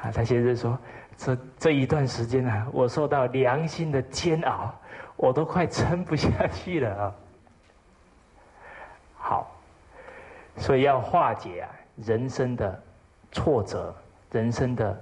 [0.00, 0.78] 啊，他先生说
[1.18, 4.72] ：“这这一段时间啊，我受到良心的煎熬，
[5.16, 7.12] 我都快撑不下去了啊。”
[9.20, 9.50] 好，
[10.58, 12.82] 所以要化解啊人生的
[13.32, 13.94] 挫折、
[14.30, 15.00] 人生的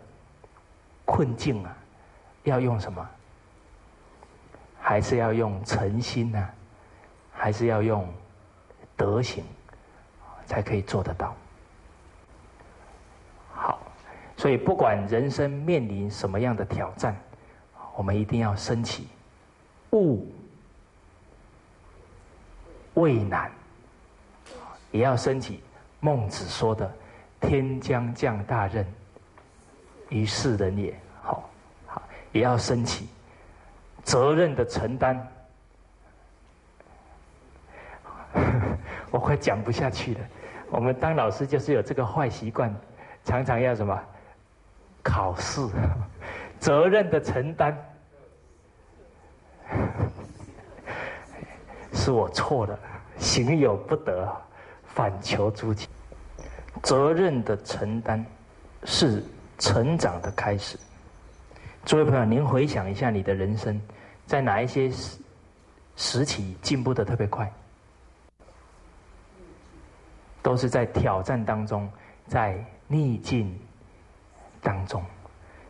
[1.04, 1.76] 困境啊，
[2.44, 3.08] 要用什么？
[4.80, 6.48] 还是要用诚心呢？
[7.32, 8.08] 还是要用
[8.96, 9.44] 德行，
[10.46, 11.34] 才可以做得到？
[13.52, 13.78] 好
[14.36, 17.16] 所以，不管人生面临什么样的挑战，
[17.94, 19.08] 我们一定要升起
[19.90, 20.26] 勿
[22.94, 23.50] 畏难，
[24.96, 25.62] 也要升起
[26.00, 26.90] 孟子说的
[27.38, 28.84] “天将降大任
[30.08, 30.98] 于是人也”。
[31.22, 31.50] 好，
[31.86, 33.06] 好，也要升起
[34.02, 35.28] 责任的承担。
[39.10, 40.20] 我快讲不下去了。
[40.70, 42.74] 我们当老师就是有这个坏习惯，
[43.22, 44.02] 常常要什么？
[45.02, 45.60] 考试，
[46.58, 47.76] 责任的承担，
[51.92, 52.78] 是我错了，
[53.18, 54.34] 行有不得，
[54.96, 55.86] 反求诸己。
[56.82, 58.24] 责任的承担
[58.84, 59.22] 是
[59.58, 60.78] 成长的开始。
[61.84, 63.78] 诸位朋友，您回想一下，你的人生
[64.26, 65.18] 在哪一些时
[65.96, 67.52] 时期进步的特别快？
[70.42, 71.86] 都是在挑战当中，
[72.26, 73.54] 在逆境。
[74.62, 75.04] 当中，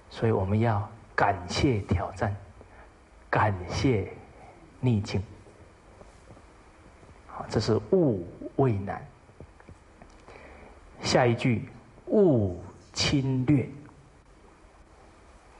[0.08, 2.34] 所以我们要感谢挑战，
[3.28, 4.10] 感谢
[4.80, 5.22] 逆境。
[7.26, 9.06] 好，这是勿畏难。
[11.02, 11.68] 下一句，
[12.06, 12.60] 勿
[12.92, 13.68] 侵略。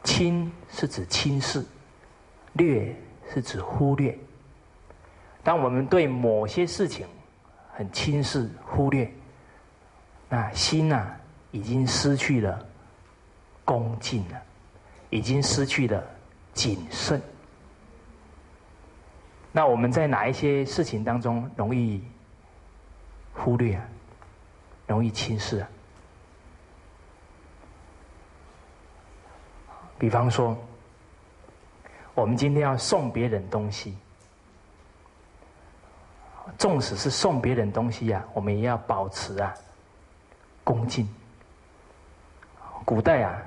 [0.04, 1.64] 侵是指轻视，
[2.52, 2.94] 略
[3.32, 4.16] 是指忽略。
[5.42, 7.06] 当我们对某些事情
[7.72, 9.10] 很轻视、忽略，
[10.28, 11.10] 那心呐
[11.50, 12.64] 已经失去了。
[13.64, 14.40] 恭敬了，
[15.10, 16.00] 已经失去了
[16.54, 17.20] 谨慎。
[19.50, 22.00] 那我们在哪一些事情当中容易
[23.34, 23.82] 忽略啊？
[24.86, 25.68] 容易轻视啊？
[29.98, 30.56] 比方说，
[32.14, 33.96] 我们今天要送别人东西，
[36.58, 39.54] 纵使是送别人东西呀，我们也要保持啊
[40.64, 41.08] 恭敬。
[42.84, 43.42] 古代啊。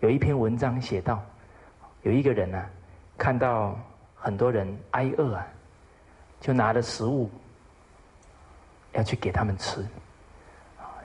[0.00, 1.24] 有一篇文章写到，
[2.02, 2.62] 有一个人呢，
[3.16, 3.74] 看到
[4.14, 5.46] 很多人挨饿啊，
[6.42, 7.30] 就拿着食物
[8.92, 9.82] 要去给他们吃，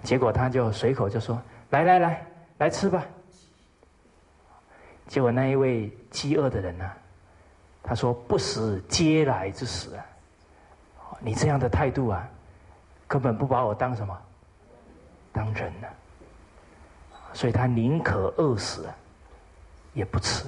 [0.03, 2.25] 结果他就随口就说：“来来来，
[2.57, 3.05] 来吃吧。”
[5.07, 6.89] 结果那一位饥饿的人呢，
[7.81, 10.05] 他说：“不食嗟来之食啊！
[11.19, 12.27] 你这样的态度啊，
[13.07, 14.17] 根本不把我当什么，
[15.33, 15.87] 当人呢？”
[17.33, 18.87] 所以他宁可饿死，
[19.93, 20.45] 也不吃。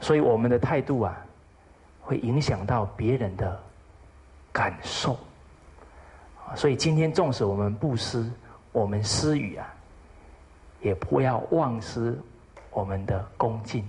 [0.00, 1.16] 所以我们的态度啊，
[2.00, 3.58] 会影响到别人的
[4.52, 5.16] 感受。
[6.56, 8.30] 所以今天，纵使我们布施，
[8.72, 9.66] 我们施予啊，
[10.80, 12.18] 也不要忘失
[12.70, 13.88] 我们的恭敬，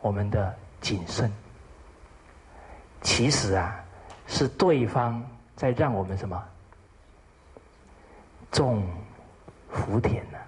[0.00, 1.30] 我们的谨慎。
[3.02, 3.84] 其实啊，
[4.26, 5.22] 是对方
[5.54, 6.42] 在让我们什么
[8.50, 8.82] 种
[9.70, 10.38] 福田呢？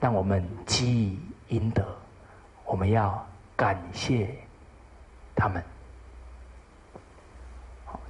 [0.00, 1.86] 让我们积以阴德。
[2.64, 3.24] 我们要
[3.56, 4.34] 感谢
[5.34, 5.62] 他们，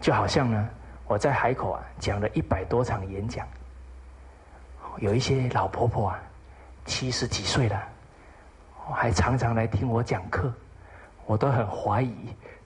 [0.00, 0.68] 就好像呢，
[1.08, 3.48] 我在海口啊讲了一百多场演讲，
[4.98, 6.20] 有一些老婆婆啊，
[6.84, 7.82] 七十几岁了，
[8.92, 10.52] 还常常来听我讲课，
[11.24, 12.14] 我都很怀疑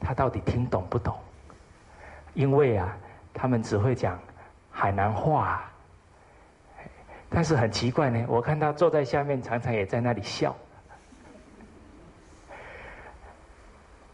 [0.01, 1.17] 她到底听懂不懂，
[2.35, 2.97] 因为啊，
[3.33, 4.19] 他们只会讲
[4.73, 5.63] 海南话，
[7.31, 10.53] 但是很奇怪呢，我看她坐在下面，常常也在那里笑。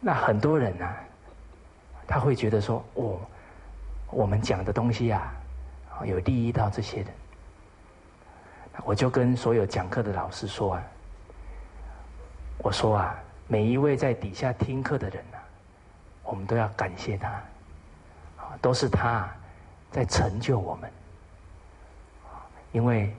[0.01, 0.87] 那很多人呢，
[2.07, 3.19] 他会觉得说：“哦，
[4.11, 5.33] 我们讲的东西啊，
[6.05, 7.07] 有利益到这些人。”
[8.85, 10.83] 我就跟所有讲课的老师说啊
[12.63, 13.19] ：“我说啊，
[13.49, 15.39] 每一位在底下听课的人呐，
[16.23, 17.43] 我们都要感谢他，
[18.61, 19.29] 都是他
[19.91, 20.91] 在成就我们。
[22.71, 23.13] 因为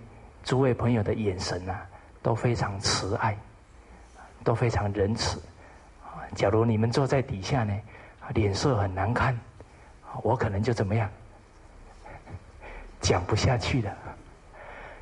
[0.44, 1.76] 诸位朋友的眼神呐，
[2.22, 3.38] 都非常慈爱，
[4.44, 5.42] 都非常仁慈。”
[6.36, 7.78] 假如你们坐在底下呢，
[8.34, 9.38] 脸色很难看，
[10.22, 11.10] 我可能就怎么样，
[13.02, 13.92] 讲不下去了。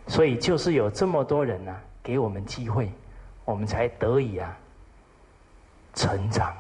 [0.08, 2.92] 所以就是有这么多人呢，给我们机会，
[3.44, 4.58] 我们才得以啊
[5.94, 6.56] 成长。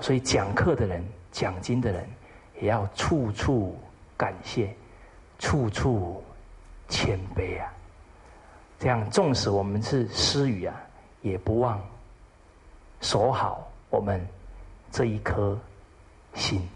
[0.00, 2.08] 所以讲课的人、讲经的人，
[2.60, 3.78] 也要处处
[4.16, 4.74] 感谢，
[5.38, 6.24] 处处
[6.88, 7.72] 谦卑啊。
[8.78, 10.74] 这样，纵使我们是失语啊，
[11.22, 11.80] 也不忘。
[13.00, 14.26] 守好我们
[14.90, 15.58] 这一颗
[16.34, 16.66] 心，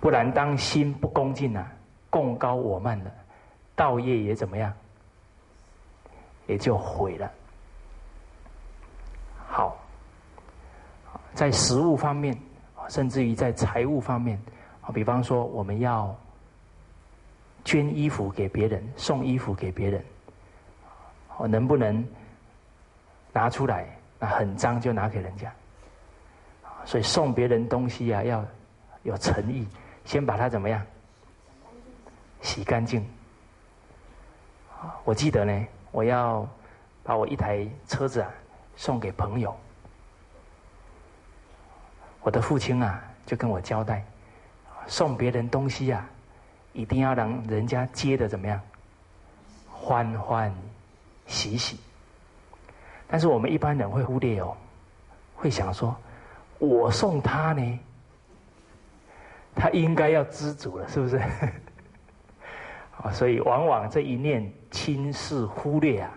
[0.00, 1.70] 不然当心不恭敬啊，
[2.08, 3.10] 共高我慢了，
[3.74, 4.72] 道业也怎么样，
[6.46, 7.30] 也就毁了。
[9.48, 9.76] 好，
[11.34, 12.36] 在食物方面，
[12.88, 14.40] 甚至于在财务方面，
[14.80, 16.14] 啊，比方说我们要
[17.64, 20.04] 捐衣服给别人，送衣服给别人，
[21.36, 22.06] 我能不能
[23.32, 23.86] 拿出来？
[24.18, 25.50] 那很脏就拿给人家，
[26.84, 28.44] 所以送别人东西啊要
[29.02, 29.66] 有诚意，
[30.04, 30.84] 先把它怎么样
[32.42, 33.06] 洗干净。
[35.04, 36.48] 我记得呢，我要
[37.02, 38.30] 把我一台车子啊
[38.76, 39.54] 送给朋友，
[42.22, 44.04] 我的父亲啊就跟我交代，
[44.86, 46.08] 送别人东西啊，
[46.72, 48.58] 一定要让人家接的怎么样，
[49.70, 50.52] 欢欢
[51.26, 51.78] 喜喜。
[53.06, 54.56] 但是我们一般人会忽略哦，
[55.34, 55.94] 会想说，
[56.60, 57.80] 我送他呢，
[59.54, 61.16] 他应该要知足了，是不是？
[63.02, 66.10] 啊， 所以往往这一念轻视忽略啊，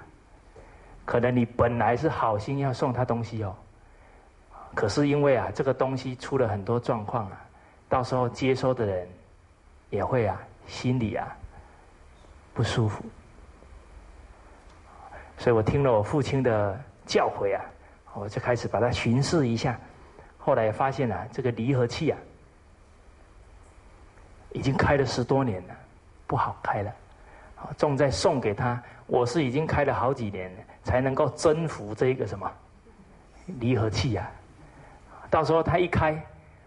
[1.05, 3.55] 可能你本来是好心要送他东西哦，
[4.75, 7.41] 可是因为啊这个东西出了很多状况啊，
[7.87, 9.07] 到时候接收的人
[9.89, 11.25] 也会啊心里啊
[12.53, 13.01] 不舒服。
[15.37, 17.63] 所以我听了我父亲的教诲啊，
[18.13, 19.79] 我就开始把它巡视一下。
[20.45, 22.17] 后来发现啊，这个离合器啊，
[24.51, 25.75] 已经开了十多年了，
[26.27, 26.89] 不好开了。
[27.55, 30.51] 啊重在送给他，我是已经开了好几年，
[30.83, 32.51] 才能够征服这个什么
[33.45, 34.29] 离合器啊。
[35.29, 36.11] 到时候他一开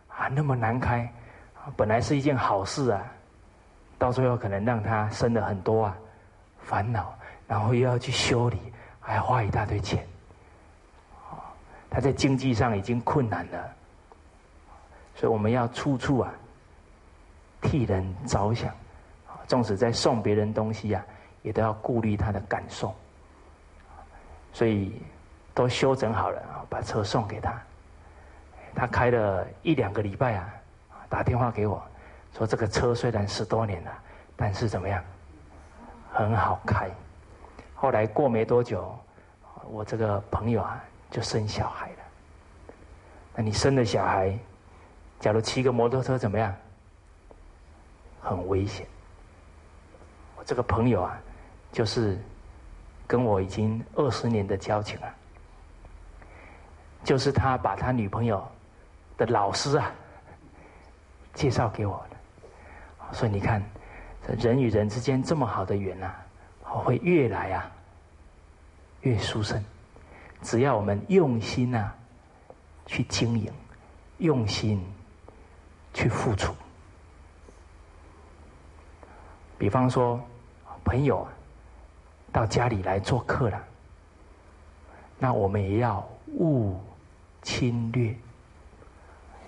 [0.08, 1.12] 啊，那么难开，
[1.76, 3.04] 本来是一件好事啊，
[3.98, 5.96] 到最后可能让他生了很多啊
[6.62, 7.14] 烦恼。
[7.48, 8.58] 然后又要去修理，
[8.98, 10.04] 还花一大堆钱，
[11.88, 13.72] 他在经济上已经困难了，
[15.14, 16.32] 所以我们要处处啊
[17.60, 18.74] 替人着想，
[19.46, 21.04] 纵使在送别人东西啊，
[21.42, 22.94] 也都要顾虑他的感受，
[24.52, 25.00] 所以
[25.54, 27.58] 都修整好了啊，把车送给他，
[28.74, 30.54] 他开了一两个礼拜啊，
[31.08, 31.82] 打电话给我，
[32.36, 33.92] 说这个车虽然十多年了，
[34.36, 35.02] 但是怎么样，
[36.12, 36.90] 很好开。
[37.74, 38.98] 后来过没多久，
[39.70, 41.98] 我这个朋友啊就生小孩了。
[43.34, 44.38] 那你生了小孩，
[45.20, 46.54] 假如骑个摩托车怎么样？
[48.20, 48.86] 很危险。
[50.36, 51.16] 我这个朋友啊，
[51.70, 52.18] 就是
[53.06, 55.14] 跟我已经二十年的交情了，
[57.04, 58.44] 就是他把他女朋友
[59.16, 59.92] 的老师啊
[61.34, 62.16] 介绍给我的。
[63.12, 63.62] 所以你看，
[64.38, 66.12] 人与人之间这么好的缘呐，
[66.62, 67.70] 会越来啊
[69.02, 69.62] 越殊胜。
[70.42, 71.94] 只要我们用心啊
[72.86, 73.52] 去经营，
[74.18, 74.84] 用心
[75.92, 76.54] 去付出。
[79.58, 80.20] 比方说，
[80.84, 81.26] 朋友
[82.32, 83.62] 到家里来做客了，
[85.18, 86.78] 那我们也要勿
[87.42, 88.14] 侵略，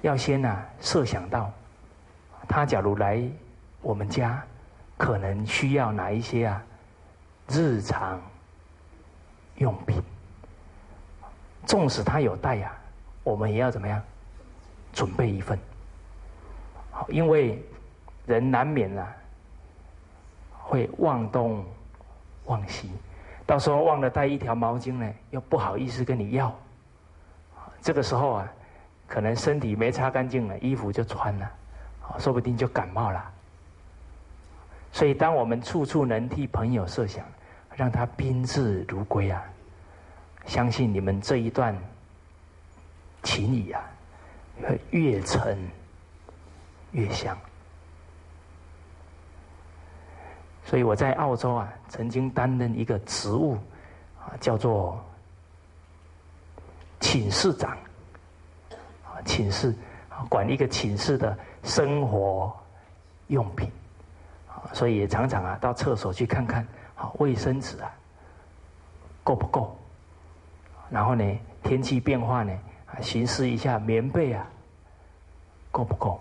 [0.03, 1.53] 要先啊设想到，
[2.49, 3.23] 他假如来
[3.83, 4.45] 我们家。
[4.97, 6.61] 可能需要哪一些啊？
[7.47, 8.21] 日常
[9.59, 10.03] 用品，
[11.69, 12.73] 纵使他有带呀，
[13.23, 14.03] 我们也要怎么样？
[14.91, 15.57] 准备一份。
[16.91, 17.63] 好，因为
[18.27, 19.07] 人难免啊，
[20.63, 21.63] 会忘东
[22.47, 22.91] 忘西，
[23.45, 26.53] 到时候忘了带一条毛巾呢，又不好意思跟你要。
[27.83, 28.49] 这个时候啊，
[29.07, 31.51] 可能身体没擦干净了，衣服就穿了，
[32.19, 33.23] 说不定就感冒了。
[34.91, 37.23] 所以，当我们处处能替朋友设想，
[37.77, 39.45] 让他宾至如归啊，
[40.49, 41.77] 相信你们这一段
[43.23, 43.81] 情谊啊，
[44.63, 45.59] 会越沉
[46.93, 47.37] 越香。
[50.65, 53.59] 所以我在澳洲啊，曾经担任一个职务
[54.19, 54.99] 啊，叫做
[56.99, 57.77] 寝室长
[59.05, 59.75] 啊，寝室
[60.31, 62.55] 管一个寝室的生活
[63.27, 63.71] 用品
[64.49, 64.65] 啊。
[64.73, 67.93] 所以也常常啊，到厕所去看看，好卫生纸啊
[69.23, 69.79] 够不够？
[70.91, 72.53] 然后呢，天气变化呢，
[72.87, 74.47] 啊，巡视一下棉被啊
[75.71, 76.21] 够不够？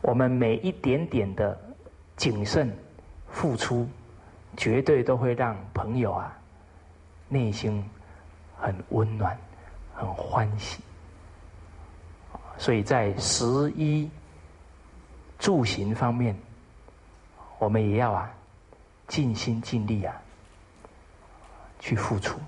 [0.00, 1.58] 我们每一点点的
[2.16, 2.74] 谨慎
[3.30, 3.88] 付出，
[4.56, 6.32] 绝对都会让朋友啊
[7.28, 7.84] 内心
[8.58, 9.36] 很温暖、
[9.94, 10.82] 很欢喜。
[12.56, 13.44] 所以在十
[13.76, 14.08] 一
[15.38, 16.36] 住行方面。
[17.60, 18.32] 我们也要啊，
[19.08, 20.14] 尽心尽力啊，
[21.80, 22.38] 去付出，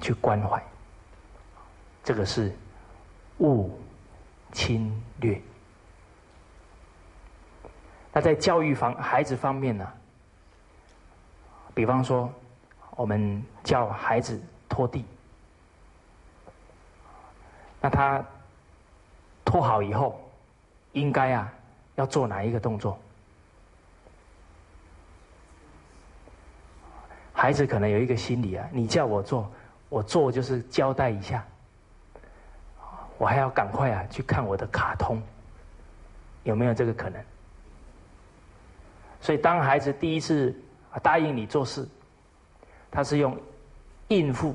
[0.00, 0.62] 去关怀。
[2.04, 2.52] 这个是
[3.38, 3.70] 勿
[4.52, 5.40] 侵略。
[8.12, 9.88] 那在教育方孩子方面呢？
[11.74, 12.30] 比方说，
[12.96, 15.04] 我们叫孩子拖地，
[17.80, 18.22] 那他
[19.42, 20.20] 拖好以后，
[20.92, 21.50] 应该啊
[21.94, 22.98] 要做哪一个动作？
[27.32, 29.50] 孩子可能有一个心理啊，你叫我做，
[29.92, 31.46] 我做就是交代一下，
[33.18, 35.22] 我还要赶快啊去看我的卡通，
[36.44, 37.22] 有没有这个可能？
[39.20, 40.58] 所以当孩子第一次
[41.02, 41.86] 答应你做事，
[42.90, 43.38] 他是用
[44.08, 44.54] 应付、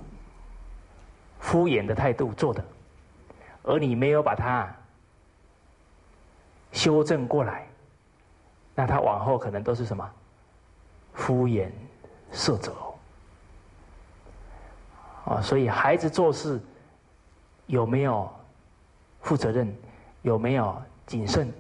[1.40, 2.66] 敷衍的态度做的，
[3.62, 4.68] 而你没有把他
[6.72, 7.68] 修正过来，
[8.74, 10.12] 那他往后可能都是什么
[11.14, 11.70] 敷衍。
[12.32, 12.74] 色泽
[15.28, 16.58] 啊，所以孩子做事
[17.66, 18.32] 有没有
[19.20, 19.76] 负责任，
[20.22, 21.52] 有没有谨慎，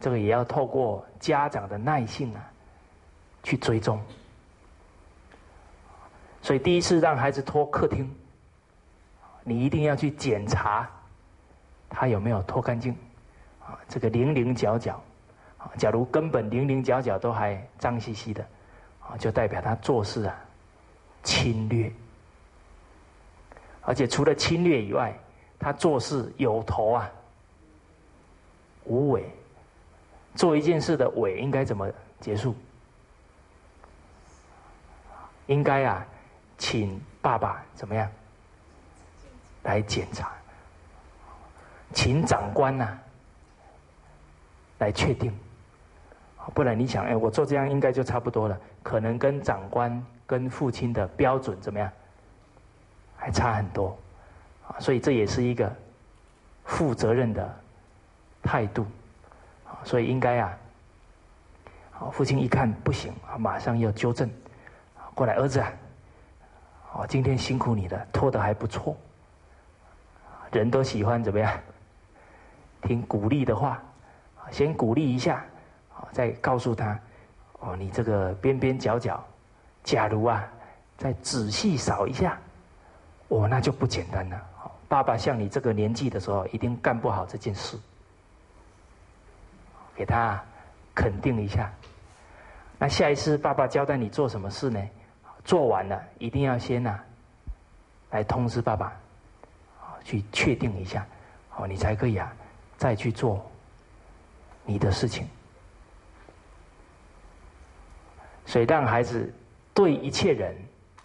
[0.00, 2.42] 这个也要透过家长的耐性啊
[3.44, 4.02] 去追踪。
[6.42, 8.12] 所以第一次让孩子拖客厅，
[9.44, 10.90] 你一定要去检查
[11.88, 12.92] 他有没有拖干净
[13.64, 15.00] 啊，这个零零角角
[15.56, 18.44] 啊，假如根本零零角角都还脏兮兮的。
[19.00, 20.36] 啊，就代表他做事啊
[21.22, 21.90] 侵略，
[23.88, 25.18] 而且除了侵略以外，
[25.58, 27.10] 他做事有头啊
[28.84, 29.24] 无尾。
[30.34, 32.54] 做一件事的尾应该怎么结束？
[35.46, 36.06] 应该啊，
[36.58, 38.06] 请爸爸怎么样
[39.62, 40.30] 来检查？
[41.94, 42.98] 请长官呐
[44.78, 45.32] 来确定。
[46.52, 48.60] 不然你想，哎，我做这样应该就差不多了。
[48.82, 51.90] 可能跟长官、跟父亲的标准怎么样，
[53.28, 53.94] 还差很多，
[54.66, 55.70] 啊，所以这也是一个
[56.64, 57.56] 负责任的
[58.42, 58.86] 态度，
[59.66, 60.58] 啊，所以应该啊，
[61.90, 64.30] 好，父亲一看不行啊，马上要纠正，
[65.14, 65.70] 过来，儿子啊，
[66.94, 68.96] 哦，今天辛苦你了，拖的还不错，
[70.50, 71.52] 人都喜欢怎么样，
[72.80, 73.78] 听鼓励的话，
[74.50, 75.44] 先鼓励一下，
[76.12, 76.98] 再告诉他。
[77.60, 79.22] 哦，你这个边边角角，
[79.84, 80.48] 假如啊，
[80.96, 82.38] 再仔细扫一下，
[83.28, 84.42] 哦，那就不简单了。
[84.88, 87.78] 爸爸像你这个年纪的时候，一定干不好这件事，
[89.94, 90.42] 给他
[90.94, 91.70] 肯定一下。
[92.78, 94.82] 那下一次爸爸交代你做什么事呢？
[95.44, 96.98] 做完了，一定要先呐，
[98.10, 98.92] 来通知爸爸，
[100.04, 101.06] 去确定一下，
[101.56, 102.32] 哦，你才可以啊，
[102.76, 103.44] 再去做
[104.64, 105.26] 你的事情。
[108.46, 109.30] 所以让孩子
[109.74, 110.56] 对一切人、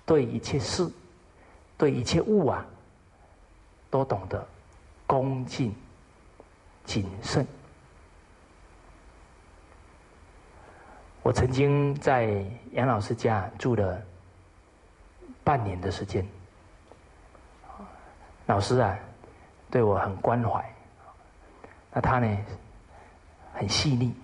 [0.05, 0.89] 对一切事、
[1.83, 2.65] 对一切物啊，
[3.89, 4.47] 都懂得
[5.05, 5.75] 恭敬、
[6.85, 7.45] 谨慎。
[11.21, 14.01] 我曾经在杨老师家住了
[15.43, 16.25] 半年的时间，
[18.45, 18.97] 老师啊，
[19.69, 20.63] 对我很关怀。
[21.91, 22.37] 那他呢，
[23.53, 24.15] 很细腻，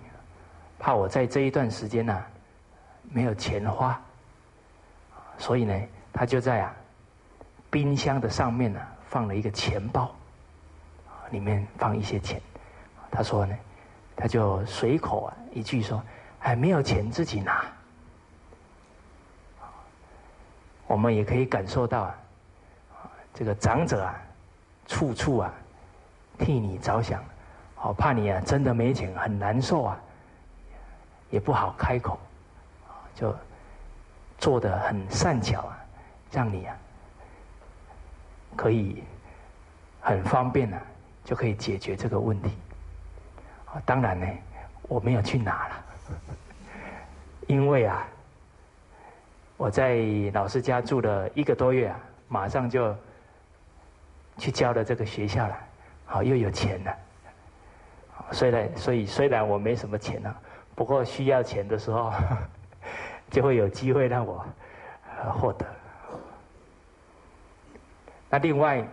[0.78, 2.24] 怕我在这一段时间呢
[3.02, 4.00] 没有钱花，
[5.36, 5.78] 所以呢，
[6.10, 6.74] 他就在啊
[7.70, 10.10] 冰箱的上面呢放了一个钱包，
[11.30, 12.40] 里面放一些钱。
[13.10, 13.56] 他说呢，
[14.16, 16.02] 他就随口啊一句说。
[16.42, 17.62] 还没有钱自己拿，
[20.86, 22.14] 我们也可以感受到啊，
[23.34, 24.18] 这个长者啊，
[24.86, 25.52] 处处啊
[26.38, 27.22] 替你着想，
[27.74, 30.00] 好怕你啊真的没钱很难受啊，
[31.28, 32.18] 也不好开口，
[33.14, 33.36] 就
[34.38, 35.78] 做的很善巧啊，
[36.32, 36.74] 让你啊
[38.56, 39.02] 可以
[40.00, 40.82] 很方便啊，
[41.24, 42.50] 就可以解决这个问题。
[43.66, 44.26] 啊，当然呢，
[44.82, 45.84] 我没有去拿了。
[47.46, 48.06] 因为啊，
[49.56, 49.96] 我在
[50.32, 52.94] 老师家住了一个多月啊，马上就
[54.38, 55.56] 去交了这个学校了，
[56.04, 56.96] 好又有钱了。
[58.32, 60.34] 虽然所以虽然我没什么钱啊，
[60.74, 62.12] 不过需要钱的时候，
[63.30, 64.44] 就会有机会让我
[65.32, 65.66] 获得。
[68.30, 68.86] 那另外，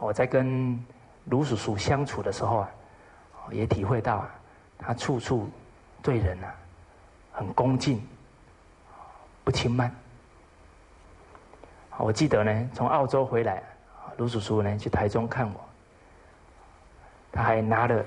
[0.00, 0.82] 我在跟
[1.26, 2.70] 卢叔叔相处的时候啊，
[3.52, 4.30] 也体会到啊，
[4.78, 5.48] 他处处。
[6.02, 6.54] 对人啊，
[7.32, 8.00] 很恭敬，
[9.42, 9.92] 不轻慢。
[11.96, 13.60] 我记得呢，从澳洲回来，
[14.16, 15.60] 卢叔叔呢去台中看我，
[17.32, 18.04] 他还拿了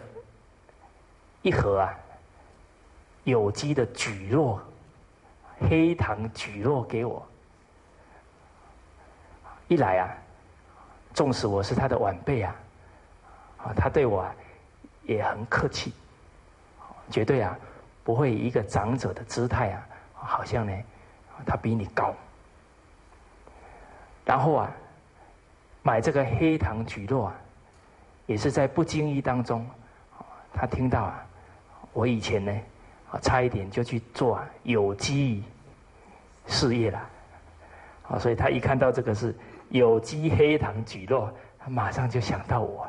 [1.42, 1.94] 一盒啊
[3.26, 4.58] 有机的蒟蒻
[5.70, 7.22] 黑糖蒟蒻给我。
[9.68, 10.08] 一来啊，
[11.20, 12.56] 纵使我是他的晚辈啊，
[13.58, 14.34] 啊，他对我啊
[15.04, 15.92] 也很客气，
[17.12, 17.60] 绝对啊。
[18.06, 20.72] 不会以一个长者的姿态啊，好像呢，
[21.46, 22.16] 他比你高。
[24.24, 24.72] 然后啊，
[25.84, 27.36] 买这个黑糖橘络啊，
[28.26, 29.68] 也是在不经意当中，
[30.54, 31.26] 他听到啊，
[31.92, 32.62] 我以前呢，
[33.12, 35.44] 啊，差一点就去做有机
[36.48, 37.10] 事业了，
[38.08, 39.36] 啊，所以他一看到这个是
[39.70, 42.88] 有机黑糖菊络，他马上就想到我。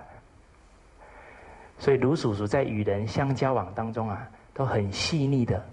[1.78, 4.28] 所以卢叔叔在与人相交往当中啊。
[4.52, 5.64] 都很细腻的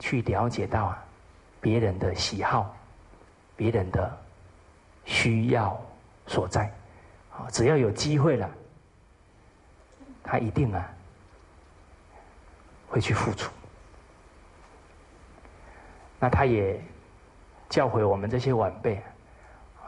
[0.00, 1.04] 去了解到啊
[1.60, 2.74] 别人的喜好，
[3.54, 4.18] 别人的
[5.04, 5.80] 需要
[6.26, 6.72] 所在，
[7.30, 8.50] 啊，只要有机会了，
[10.24, 10.90] 他一定啊
[12.88, 13.52] 会去付出。
[16.18, 16.80] 那他也
[17.68, 19.00] 教诲我们这些晚辈，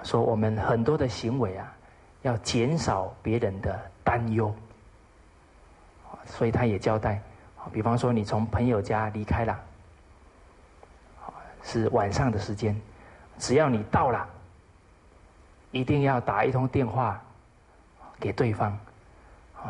[0.04, 1.74] 说我们很多的行为啊，
[2.22, 4.54] 要减少别人的担忧，
[6.26, 7.20] 所以他也交代。
[7.72, 9.58] 比方说，你从朋友家离开了，
[11.62, 12.78] 是晚上的时间，
[13.38, 14.28] 只要你到了，
[15.70, 17.18] 一定要打一通电话
[18.20, 18.78] 给对方，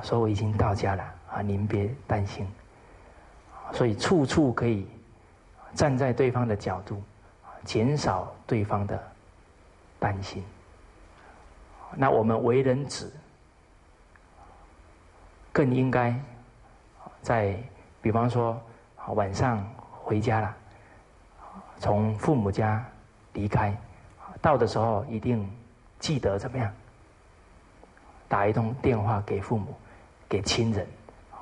[0.03, 2.45] 说我已经到家了啊，您别担心。
[3.73, 4.89] 所以处处可以
[5.73, 7.01] 站在对方的角度，
[7.65, 9.01] 减少对方的
[10.05, 10.45] 担心。
[11.97, 13.11] 那我们为人子，
[15.51, 16.15] 更应该
[17.23, 17.57] 在。
[18.03, 18.61] 比方说，
[19.15, 20.55] 晚上回家了，
[21.79, 22.85] 从父母家
[23.33, 23.75] 离开，
[24.43, 25.51] 到的时候一定
[25.99, 26.71] 记得怎么样？
[28.29, 29.75] 打一通电话给父母，
[30.29, 30.87] 给亲人，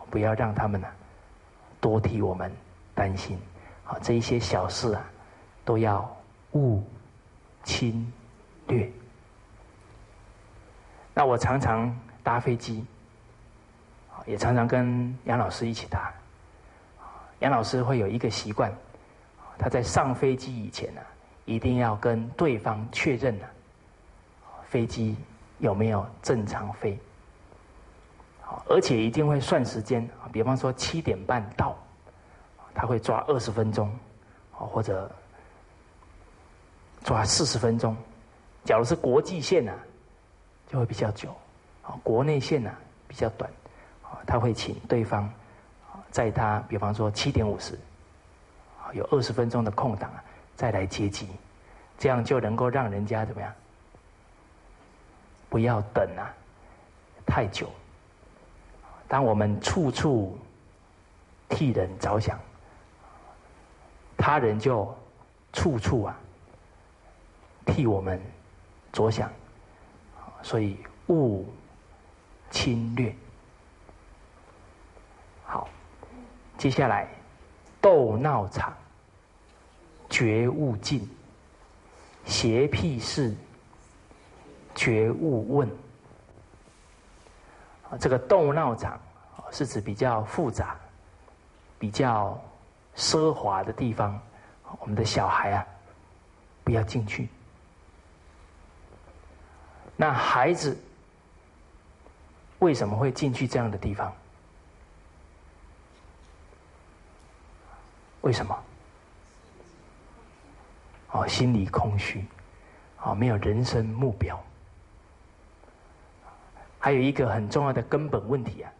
[0.08, 0.86] 不要让他们呢
[1.80, 2.48] 多替我们
[2.94, 3.36] 担心。
[3.82, 5.04] 好，这一些小事啊，
[5.64, 6.08] 都要
[6.52, 6.80] 勿
[7.64, 8.06] 轻
[8.68, 8.90] 略。
[11.14, 12.84] 那我常常搭飞机，
[14.24, 16.12] 也常常跟杨老师一起搭。
[17.40, 18.72] 杨老师会有一个习惯，
[19.58, 21.00] 他在上飞机以前呢，
[21.44, 23.46] 一定要跟对方确认呢，
[24.64, 25.16] 飞机
[25.58, 26.98] 有没有正常飞，
[28.68, 31.76] 而且一定会算时间，比方说七点半到，
[32.72, 33.92] 他会抓二十分钟，
[34.52, 35.10] 或者
[37.04, 37.96] 抓四十分钟。
[38.64, 39.72] 假如是国际线呢，
[40.68, 41.34] 就会比较久，
[41.82, 42.70] 啊，国内线呢
[43.08, 43.50] 比较短，
[44.02, 45.28] 啊，他会请对方。
[46.10, 47.78] 在他比方说七点五十，
[48.92, 50.22] 有二十分钟的空档啊，
[50.54, 51.26] 再来接机，
[51.98, 53.50] 这样就能够让人家怎么样？
[55.48, 56.28] 不要等啊，
[57.26, 57.70] 太久。
[59.08, 60.38] 当我们处处
[61.48, 62.38] 替人着想，
[64.16, 64.94] 他人就
[65.52, 66.18] 处处啊
[67.64, 68.20] 替我们
[68.92, 69.30] 着想，
[70.42, 70.76] 所以
[71.08, 71.46] 勿
[72.50, 73.14] 侵略。
[75.44, 75.68] 好，
[76.58, 77.08] 接下来
[77.80, 78.76] 斗闹场，
[80.10, 81.00] 绝勿近；
[82.26, 83.34] 邪僻事，
[84.74, 85.68] 绝勿问。
[87.90, 89.00] 啊，这个斗闹场
[89.50, 90.76] 是指比较复杂、
[91.78, 92.38] 比较
[92.94, 94.20] 奢华的地方，
[94.80, 95.66] 我们的小孩啊，
[96.62, 97.28] 不要进去。
[99.96, 100.76] 那孩子
[102.58, 104.12] 为什么会进去这样的地方？
[108.22, 108.56] 为什么？
[111.10, 112.24] 哦，心里空虚，
[113.02, 114.42] 哦，没有人生目标。
[116.78, 118.72] 还有一个很重要的根本问题啊，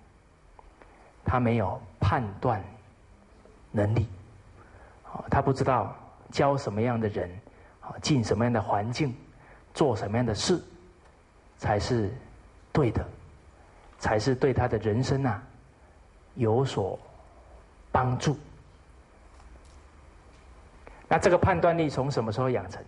[1.25, 2.65] 他没有判断
[3.71, 4.09] 能力，
[5.13, 5.95] 哦，他不知道
[6.31, 7.31] 教什么样的人，
[7.83, 9.15] 哦，进什么样的环境，
[9.75, 10.63] 做什么样的事，
[11.63, 12.11] 才是
[12.73, 13.07] 对的，
[14.01, 15.41] 才是对他的人生啊
[16.35, 16.99] 有所
[17.93, 18.37] 帮助。
[21.07, 22.83] 那这个判断力从什么时候养成？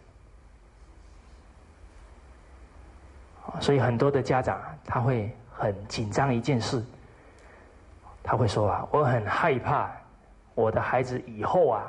[3.60, 6.84] 所以很多的家长他会很紧张一件事，
[8.24, 9.88] 他会说啊，我很害怕
[10.56, 11.88] 我的孩子以后啊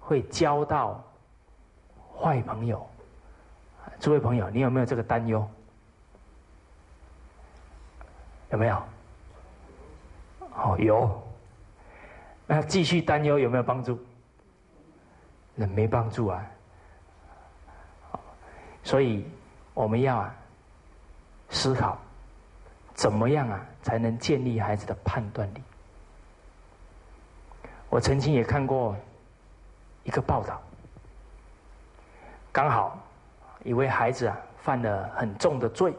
[0.00, 1.00] 会交到
[2.20, 2.84] 坏朋友。
[4.00, 5.48] 诸位朋友，你有没有这个担忧？
[8.50, 8.82] 有没有？
[10.54, 11.22] 哦，有。
[12.46, 13.98] 那继续担忧有没有帮助？
[15.54, 16.46] 那没帮助啊！
[18.84, 19.26] 所以
[19.74, 20.34] 我们要啊
[21.50, 21.98] 思考，
[22.94, 25.62] 怎么样啊才能建立孩子的判断力？
[27.90, 28.96] 我曾经也看过
[30.04, 30.60] 一个报道，
[32.52, 32.98] 刚好
[33.64, 35.94] 一位孩子啊犯了很重的罪，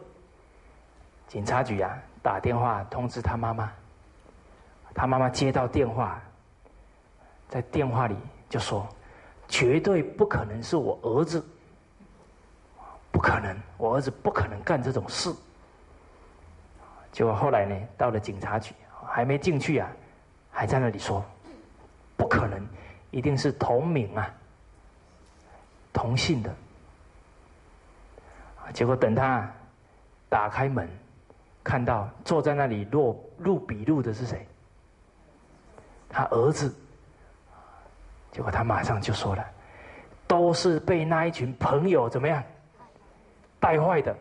[1.28, 1.96] 警察局啊
[2.30, 3.72] 打电话通知他妈妈，
[4.94, 6.22] 他妈妈接到电话，
[7.48, 8.16] 在电话里
[8.48, 8.88] 就说。
[9.48, 11.44] 绝对不可能是我儿子，
[13.12, 15.34] 不可能，我儿子不可能干这种事。
[17.12, 18.76] 结果后来呢，到了警察局，
[19.08, 19.90] 还没进去啊，
[20.52, 21.26] 还在那里说，
[22.16, 22.64] 不可能，
[23.10, 24.32] 一定是同名啊，
[25.92, 26.56] 同姓的。
[28.72, 29.52] 结果等他
[30.30, 30.88] 打开门，
[31.70, 34.48] 看到坐在那里录录笔录的是谁？
[36.10, 36.74] 他儿子。
[38.32, 39.46] 结果他马上就说了
[40.26, 42.44] ：“都是被那一群朋友怎么样
[43.60, 44.18] 带坏的。”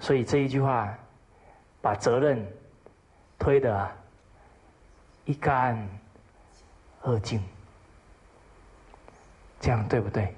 [0.00, 0.88] 所以这一句话
[1.82, 2.42] 把责任
[3.38, 3.90] 推得
[5.26, 5.86] 一干
[7.02, 7.42] 二净，
[9.60, 10.34] 这样对不对？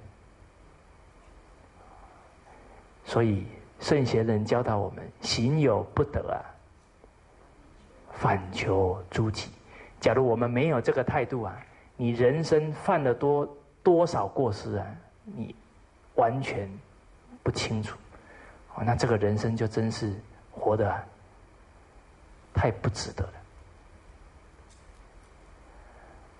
[3.04, 3.46] 所以
[3.82, 6.38] 圣贤人教导我们：行有不得啊，
[8.12, 9.50] 反求诸己。
[10.00, 11.60] 假如我们没有这个态度啊，
[11.96, 14.86] 你人生犯了多多少过失啊，
[15.24, 15.52] 你
[16.14, 16.70] 完全
[17.42, 17.98] 不清楚，
[18.76, 20.14] 哦，那这个人生就真是
[20.52, 21.04] 活得
[22.54, 23.32] 太不值得了。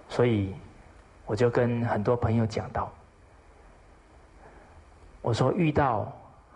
[0.08, 0.54] 所以
[1.26, 2.88] 我就跟很多朋友讲到，
[5.22, 6.12] 我说遇到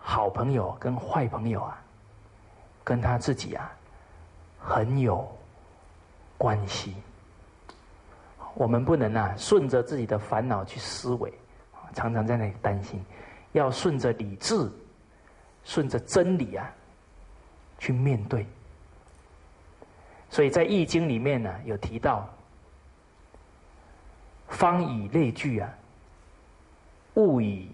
[0.09, 1.77] 好朋友跟坏朋友啊，
[2.81, 3.69] 跟他自己啊
[4.57, 5.29] 很有。
[6.37, 6.95] 关系，
[8.53, 11.33] 我们不能啊顺着自己的烦恼去思维，
[11.95, 13.03] 常常在那里担心，
[13.53, 14.71] 要顺着理智，
[15.63, 16.71] 顺着真理啊
[17.79, 18.45] 去面对。
[20.29, 22.29] 所以在《易经》里面呢，有提到
[24.47, 25.73] “方以类聚啊，
[27.15, 27.67] 物以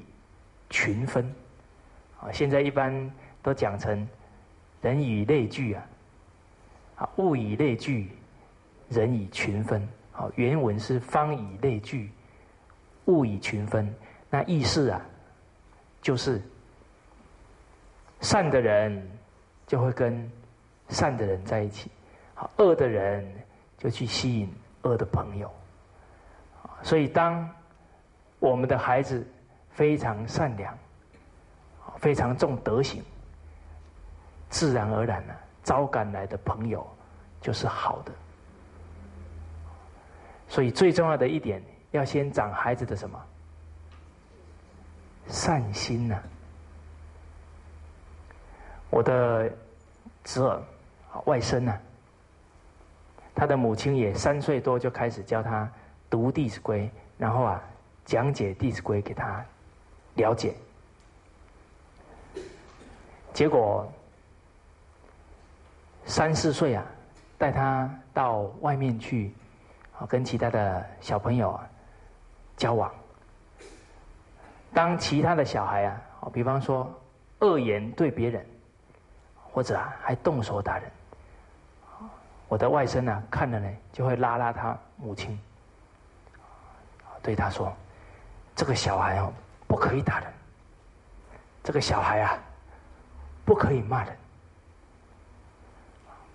[0.69, 1.29] 群分”。
[2.32, 3.11] 现在一般
[3.41, 4.07] 都讲成
[4.82, 5.88] “人以类聚啊，
[6.95, 8.09] 啊物以类聚”。
[8.89, 12.11] 人以群分，好，原文是方以类聚，
[13.05, 13.91] 物以群分。
[14.30, 15.01] 那意思啊，
[15.99, 16.39] 就是
[18.21, 19.09] 善的人
[19.65, 20.30] 就会跟
[20.89, 21.89] 善的人在一起，
[22.36, 23.26] 好，恶的人
[23.80, 24.53] 就去吸引
[24.84, 25.51] 恶的朋友。
[26.84, 27.49] 所以，当
[28.38, 29.26] 我们的孩子
[29.71, 30.78] 非常善良，
[32.04, 33.01] 非常重德行，
[34.49, 35.34] 自然而然呢，
[35.64, 36.86] 招赶来的朋友
[37.39, 38.12] 就是好的。
[40.49, 43.18] 所以最重要的一点，要先长孩子的什么
[45.28, 46.22] 善心呢？
[48.89, 49.49] 我的
[50.26, 50.62] 侄儿
[51.24, 51.80] 外甥呢，
[53.34, 55.72] 他的母亲也三岁多就开始教他
[56.10, 56.82] 读《弟子规》，
[57.18, 57.64] 然后啊
[58.04, 59.41] 讲解《弟子规》给他
[60.16, 60.54] 了解。
[63.34, 63.91] 结果
[66.05, 66.86] 三四岁啊，
[67.38, 69.34] 带他到外面去，
[69.97, 71.67] 啊，跟其他的小朋友啊
[72.55, 72.93] 交往。
[74.71, 76.88] 当其他的小孩啊，比方说
[77.39, 78.45] 恶言对别人，
[79.51, 80.91] 或者啊还动手打人，
[82.47, 85.39] 我的外甥呢看了呢，就会拉拉他母亲，
[87.23, 87.73] 对他说
[88.55, 89.34] ：“这个小孩哦，
[89.65, 90.31] 不可以打人。
[91.63, 92.38] 这个小孩啊。”
[93.46, 94.18] 不可以骂人。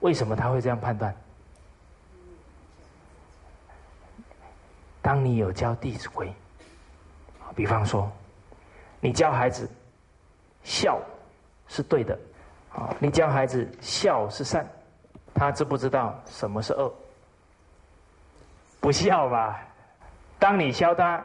[0.01, 1.15] 为什么他会这样判断？
[5.01, 6.29] 当你有教《弟子规》，
[7.55, 8.11] 比方说，
[9.01, 9.69] 你教孩子
[10.63, 11.01] 孝
[11.67, 12.19] 是对的，
[12.75, 14.67] 啊，你教孩子孝是善，
[15.35, 16.93] 他知不知道什么是恶？
[18.81, 19.61] 不孝吧？
[20.39, 21.25] 当你教他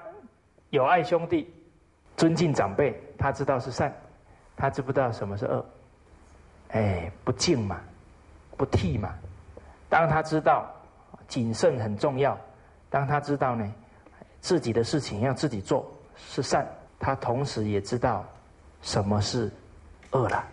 [0.70, 1.54] 有爱兄弟、
[2.16, 3.94] 尊敬长辈，他知道是善。
[4.56, 5.66] 他知不知道什么是恶？
[6.70, 7.80] 哎，不敬嘛，
[8.58, 9.14] 不悌嘛。
[9.90, 10.66] 当他知道
[11.28, 12.38] 谨慎很重要，
[12.90, 13.72] 当他知道呢，
[14.42, 16.68] 自己的事情要自己做是善，
[17.00, 18.26] 他同时也知道
[18.82, 19.52] 什么是
[20.12, 20.44] 恶了。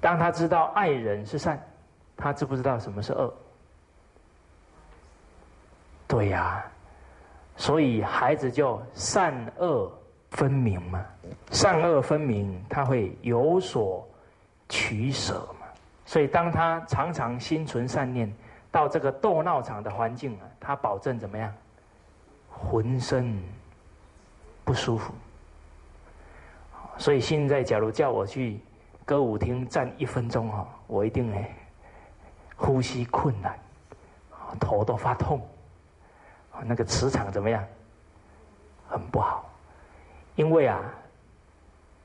[0.00, 1.58] 当他知道爱人是善，
[2.16, 3.32] 他知不知道什么是恶？
[6.06, 6.64] 对呀，
[7.56, 9.90] 所以孩子就善恶。
[10.30, 11.04] 分明嘛，
[11.50, 14.06] 善恶分明，他会有所
[14.68, 15.66] 取舍嘛。
[16.04, 18.32] 所以，当他常常心存善念，
[18.70, 21.52] 到这个斗闹场的环境啊，他保证怎么样？
[22.50, 23.42] 浑身
[24.64, 25.12] 不舒服。
[26.98, 28.60] 所以现在，假如叫我去
[29.04, 31.54] 歌舞厅站一分钟哈，我一定哎
[32.56, 33.58] 呼吸困难，
[34.58, 35.40] 头都发痛，
[36.64, 37.64] 那个磁场怎么样？
[38.88, 39.45] 很不好。
[40.36, 40.82] 因为啊，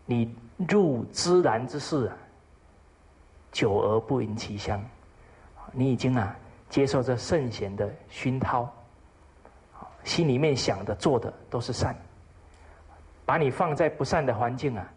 [0.05, 0.33] 你
[0.67, 2.17] 入自然之事啊，
[3.51, 4.81] 久而不闻其香，
[5.71, 6.35] 你已经啊
[6.69, 8.67] 接受这圣贤的熏陶，
[10.03, 11.95] 心里面想的做的都是善，
[13.25, 14.87] 把你放在不善的环境啊，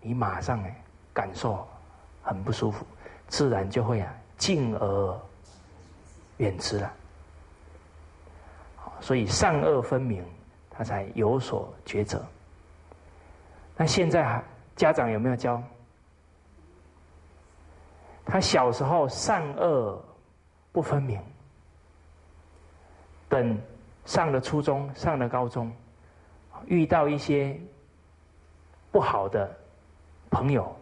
[0.00, 0.82] 你马上哎
[1.14, 1.66] 感受
[2.22, 2.86] 很不舒服，
[3.28, 5.20] 自然就会啊敬而
[6.36, 6.92] 远之了。
[9.00, 10.24] 所以善恶分明，
[10.70, 12.24] 他才有所抉择。
[13.76, 14.42] 那现在
[14.76, 15.62] 家长有没有教？
[18.24, 20.02] 他小时候善恶
[20.70, 21.20] 不分明，
[23.28, 23.58] 等
[24.04, 25.72] 上了初中、上了高中，
[26.66, 27.58] 遇到一些
[28.92, 29.50] 不好的
[30.30, 30.74] 朋友，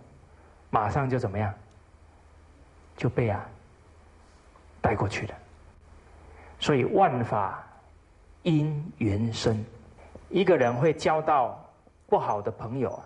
[0.69, 1.53] 马上就怎么样？
[2.97, 3.45] 就被啊
[4.83, 5.35] 带过去了。
[6.59, 7.67] 所以万法
[8.43, 9.65] 因缘生，
[10.29, 11.59] 一个人会交到。
[12.11, 13.05] 不好的朋友啊，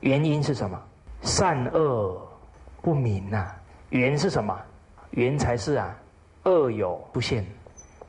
[0.00, 0.82] 原因是什么？
[1.20, 2.26] 善恶
[2.80, 3.54] 不明呐。
[3.90, 4.58] 缘是什么？
[5.10, 5.94] 缘才是啊，
[6.44, 7.46] 恶有出现，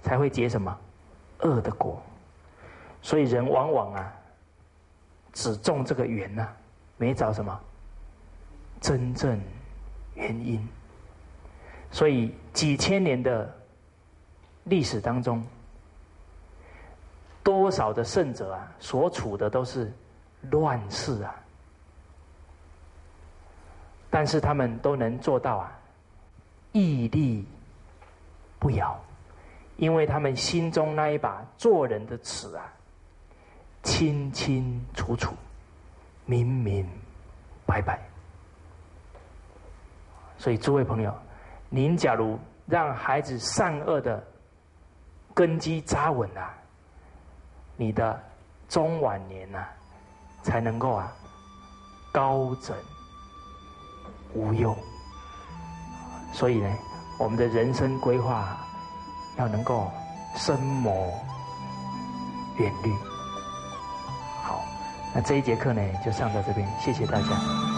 [0.01, 0.75] 才会结什么
[1.39, 2.01] 恶的果。
[3.01, 4.13] 所以人往往啊，
[5.33, 6.47] 只种这个缘呐，
[6.95, 7.59] 没找什么
[8.79, 9.37] 真正
[10.15, 10.65] 原因。
[11.91, 13.53] 所以几千年的
[14.63, 15.43] 历史当中，
[17.43, 19.91] 多少的圣者啊，所处的都是。
[20.51, 21.35] 乱世啊！
[24.09, 25.71] 但是他们都能做到啊，
[26.71, 27.47] 屹立
[28.59, 28.99] 不摇，
[29.77, 32.71] 因为他们心中那一把做人的尺啊，
[33.81, 35.33] 清清楚楚、
[36.25, 36.87] 明明
[37.65, 37.99] 白白。
[40.37, 41.15] 所以，诸位朋友，
[41.69, 42.37] 您假如
[42.67, 44.23] 让孩子善恶的
[45.33, 46.53] 根基扎稳啊，
[47.75, 48.21] 你的
[48.69, 49.65] 中晚年呐。
[50.43, 51.11] 才能够啊，
[52.11, 52.75] 高枕
[54.33, 54.75] 无忧。
[56.33, 56.69] 所以呢，
[57.17, 58.57] 我们的人生规划
[59.37, 59.89] 要能够
[60.35, 61.13] 深谋
[62.57, 62.93] 远虑。
[64.43, 64.61] 好，
[65.13, 67.72] 那这一节课呢，就上到这边，谢谢大家。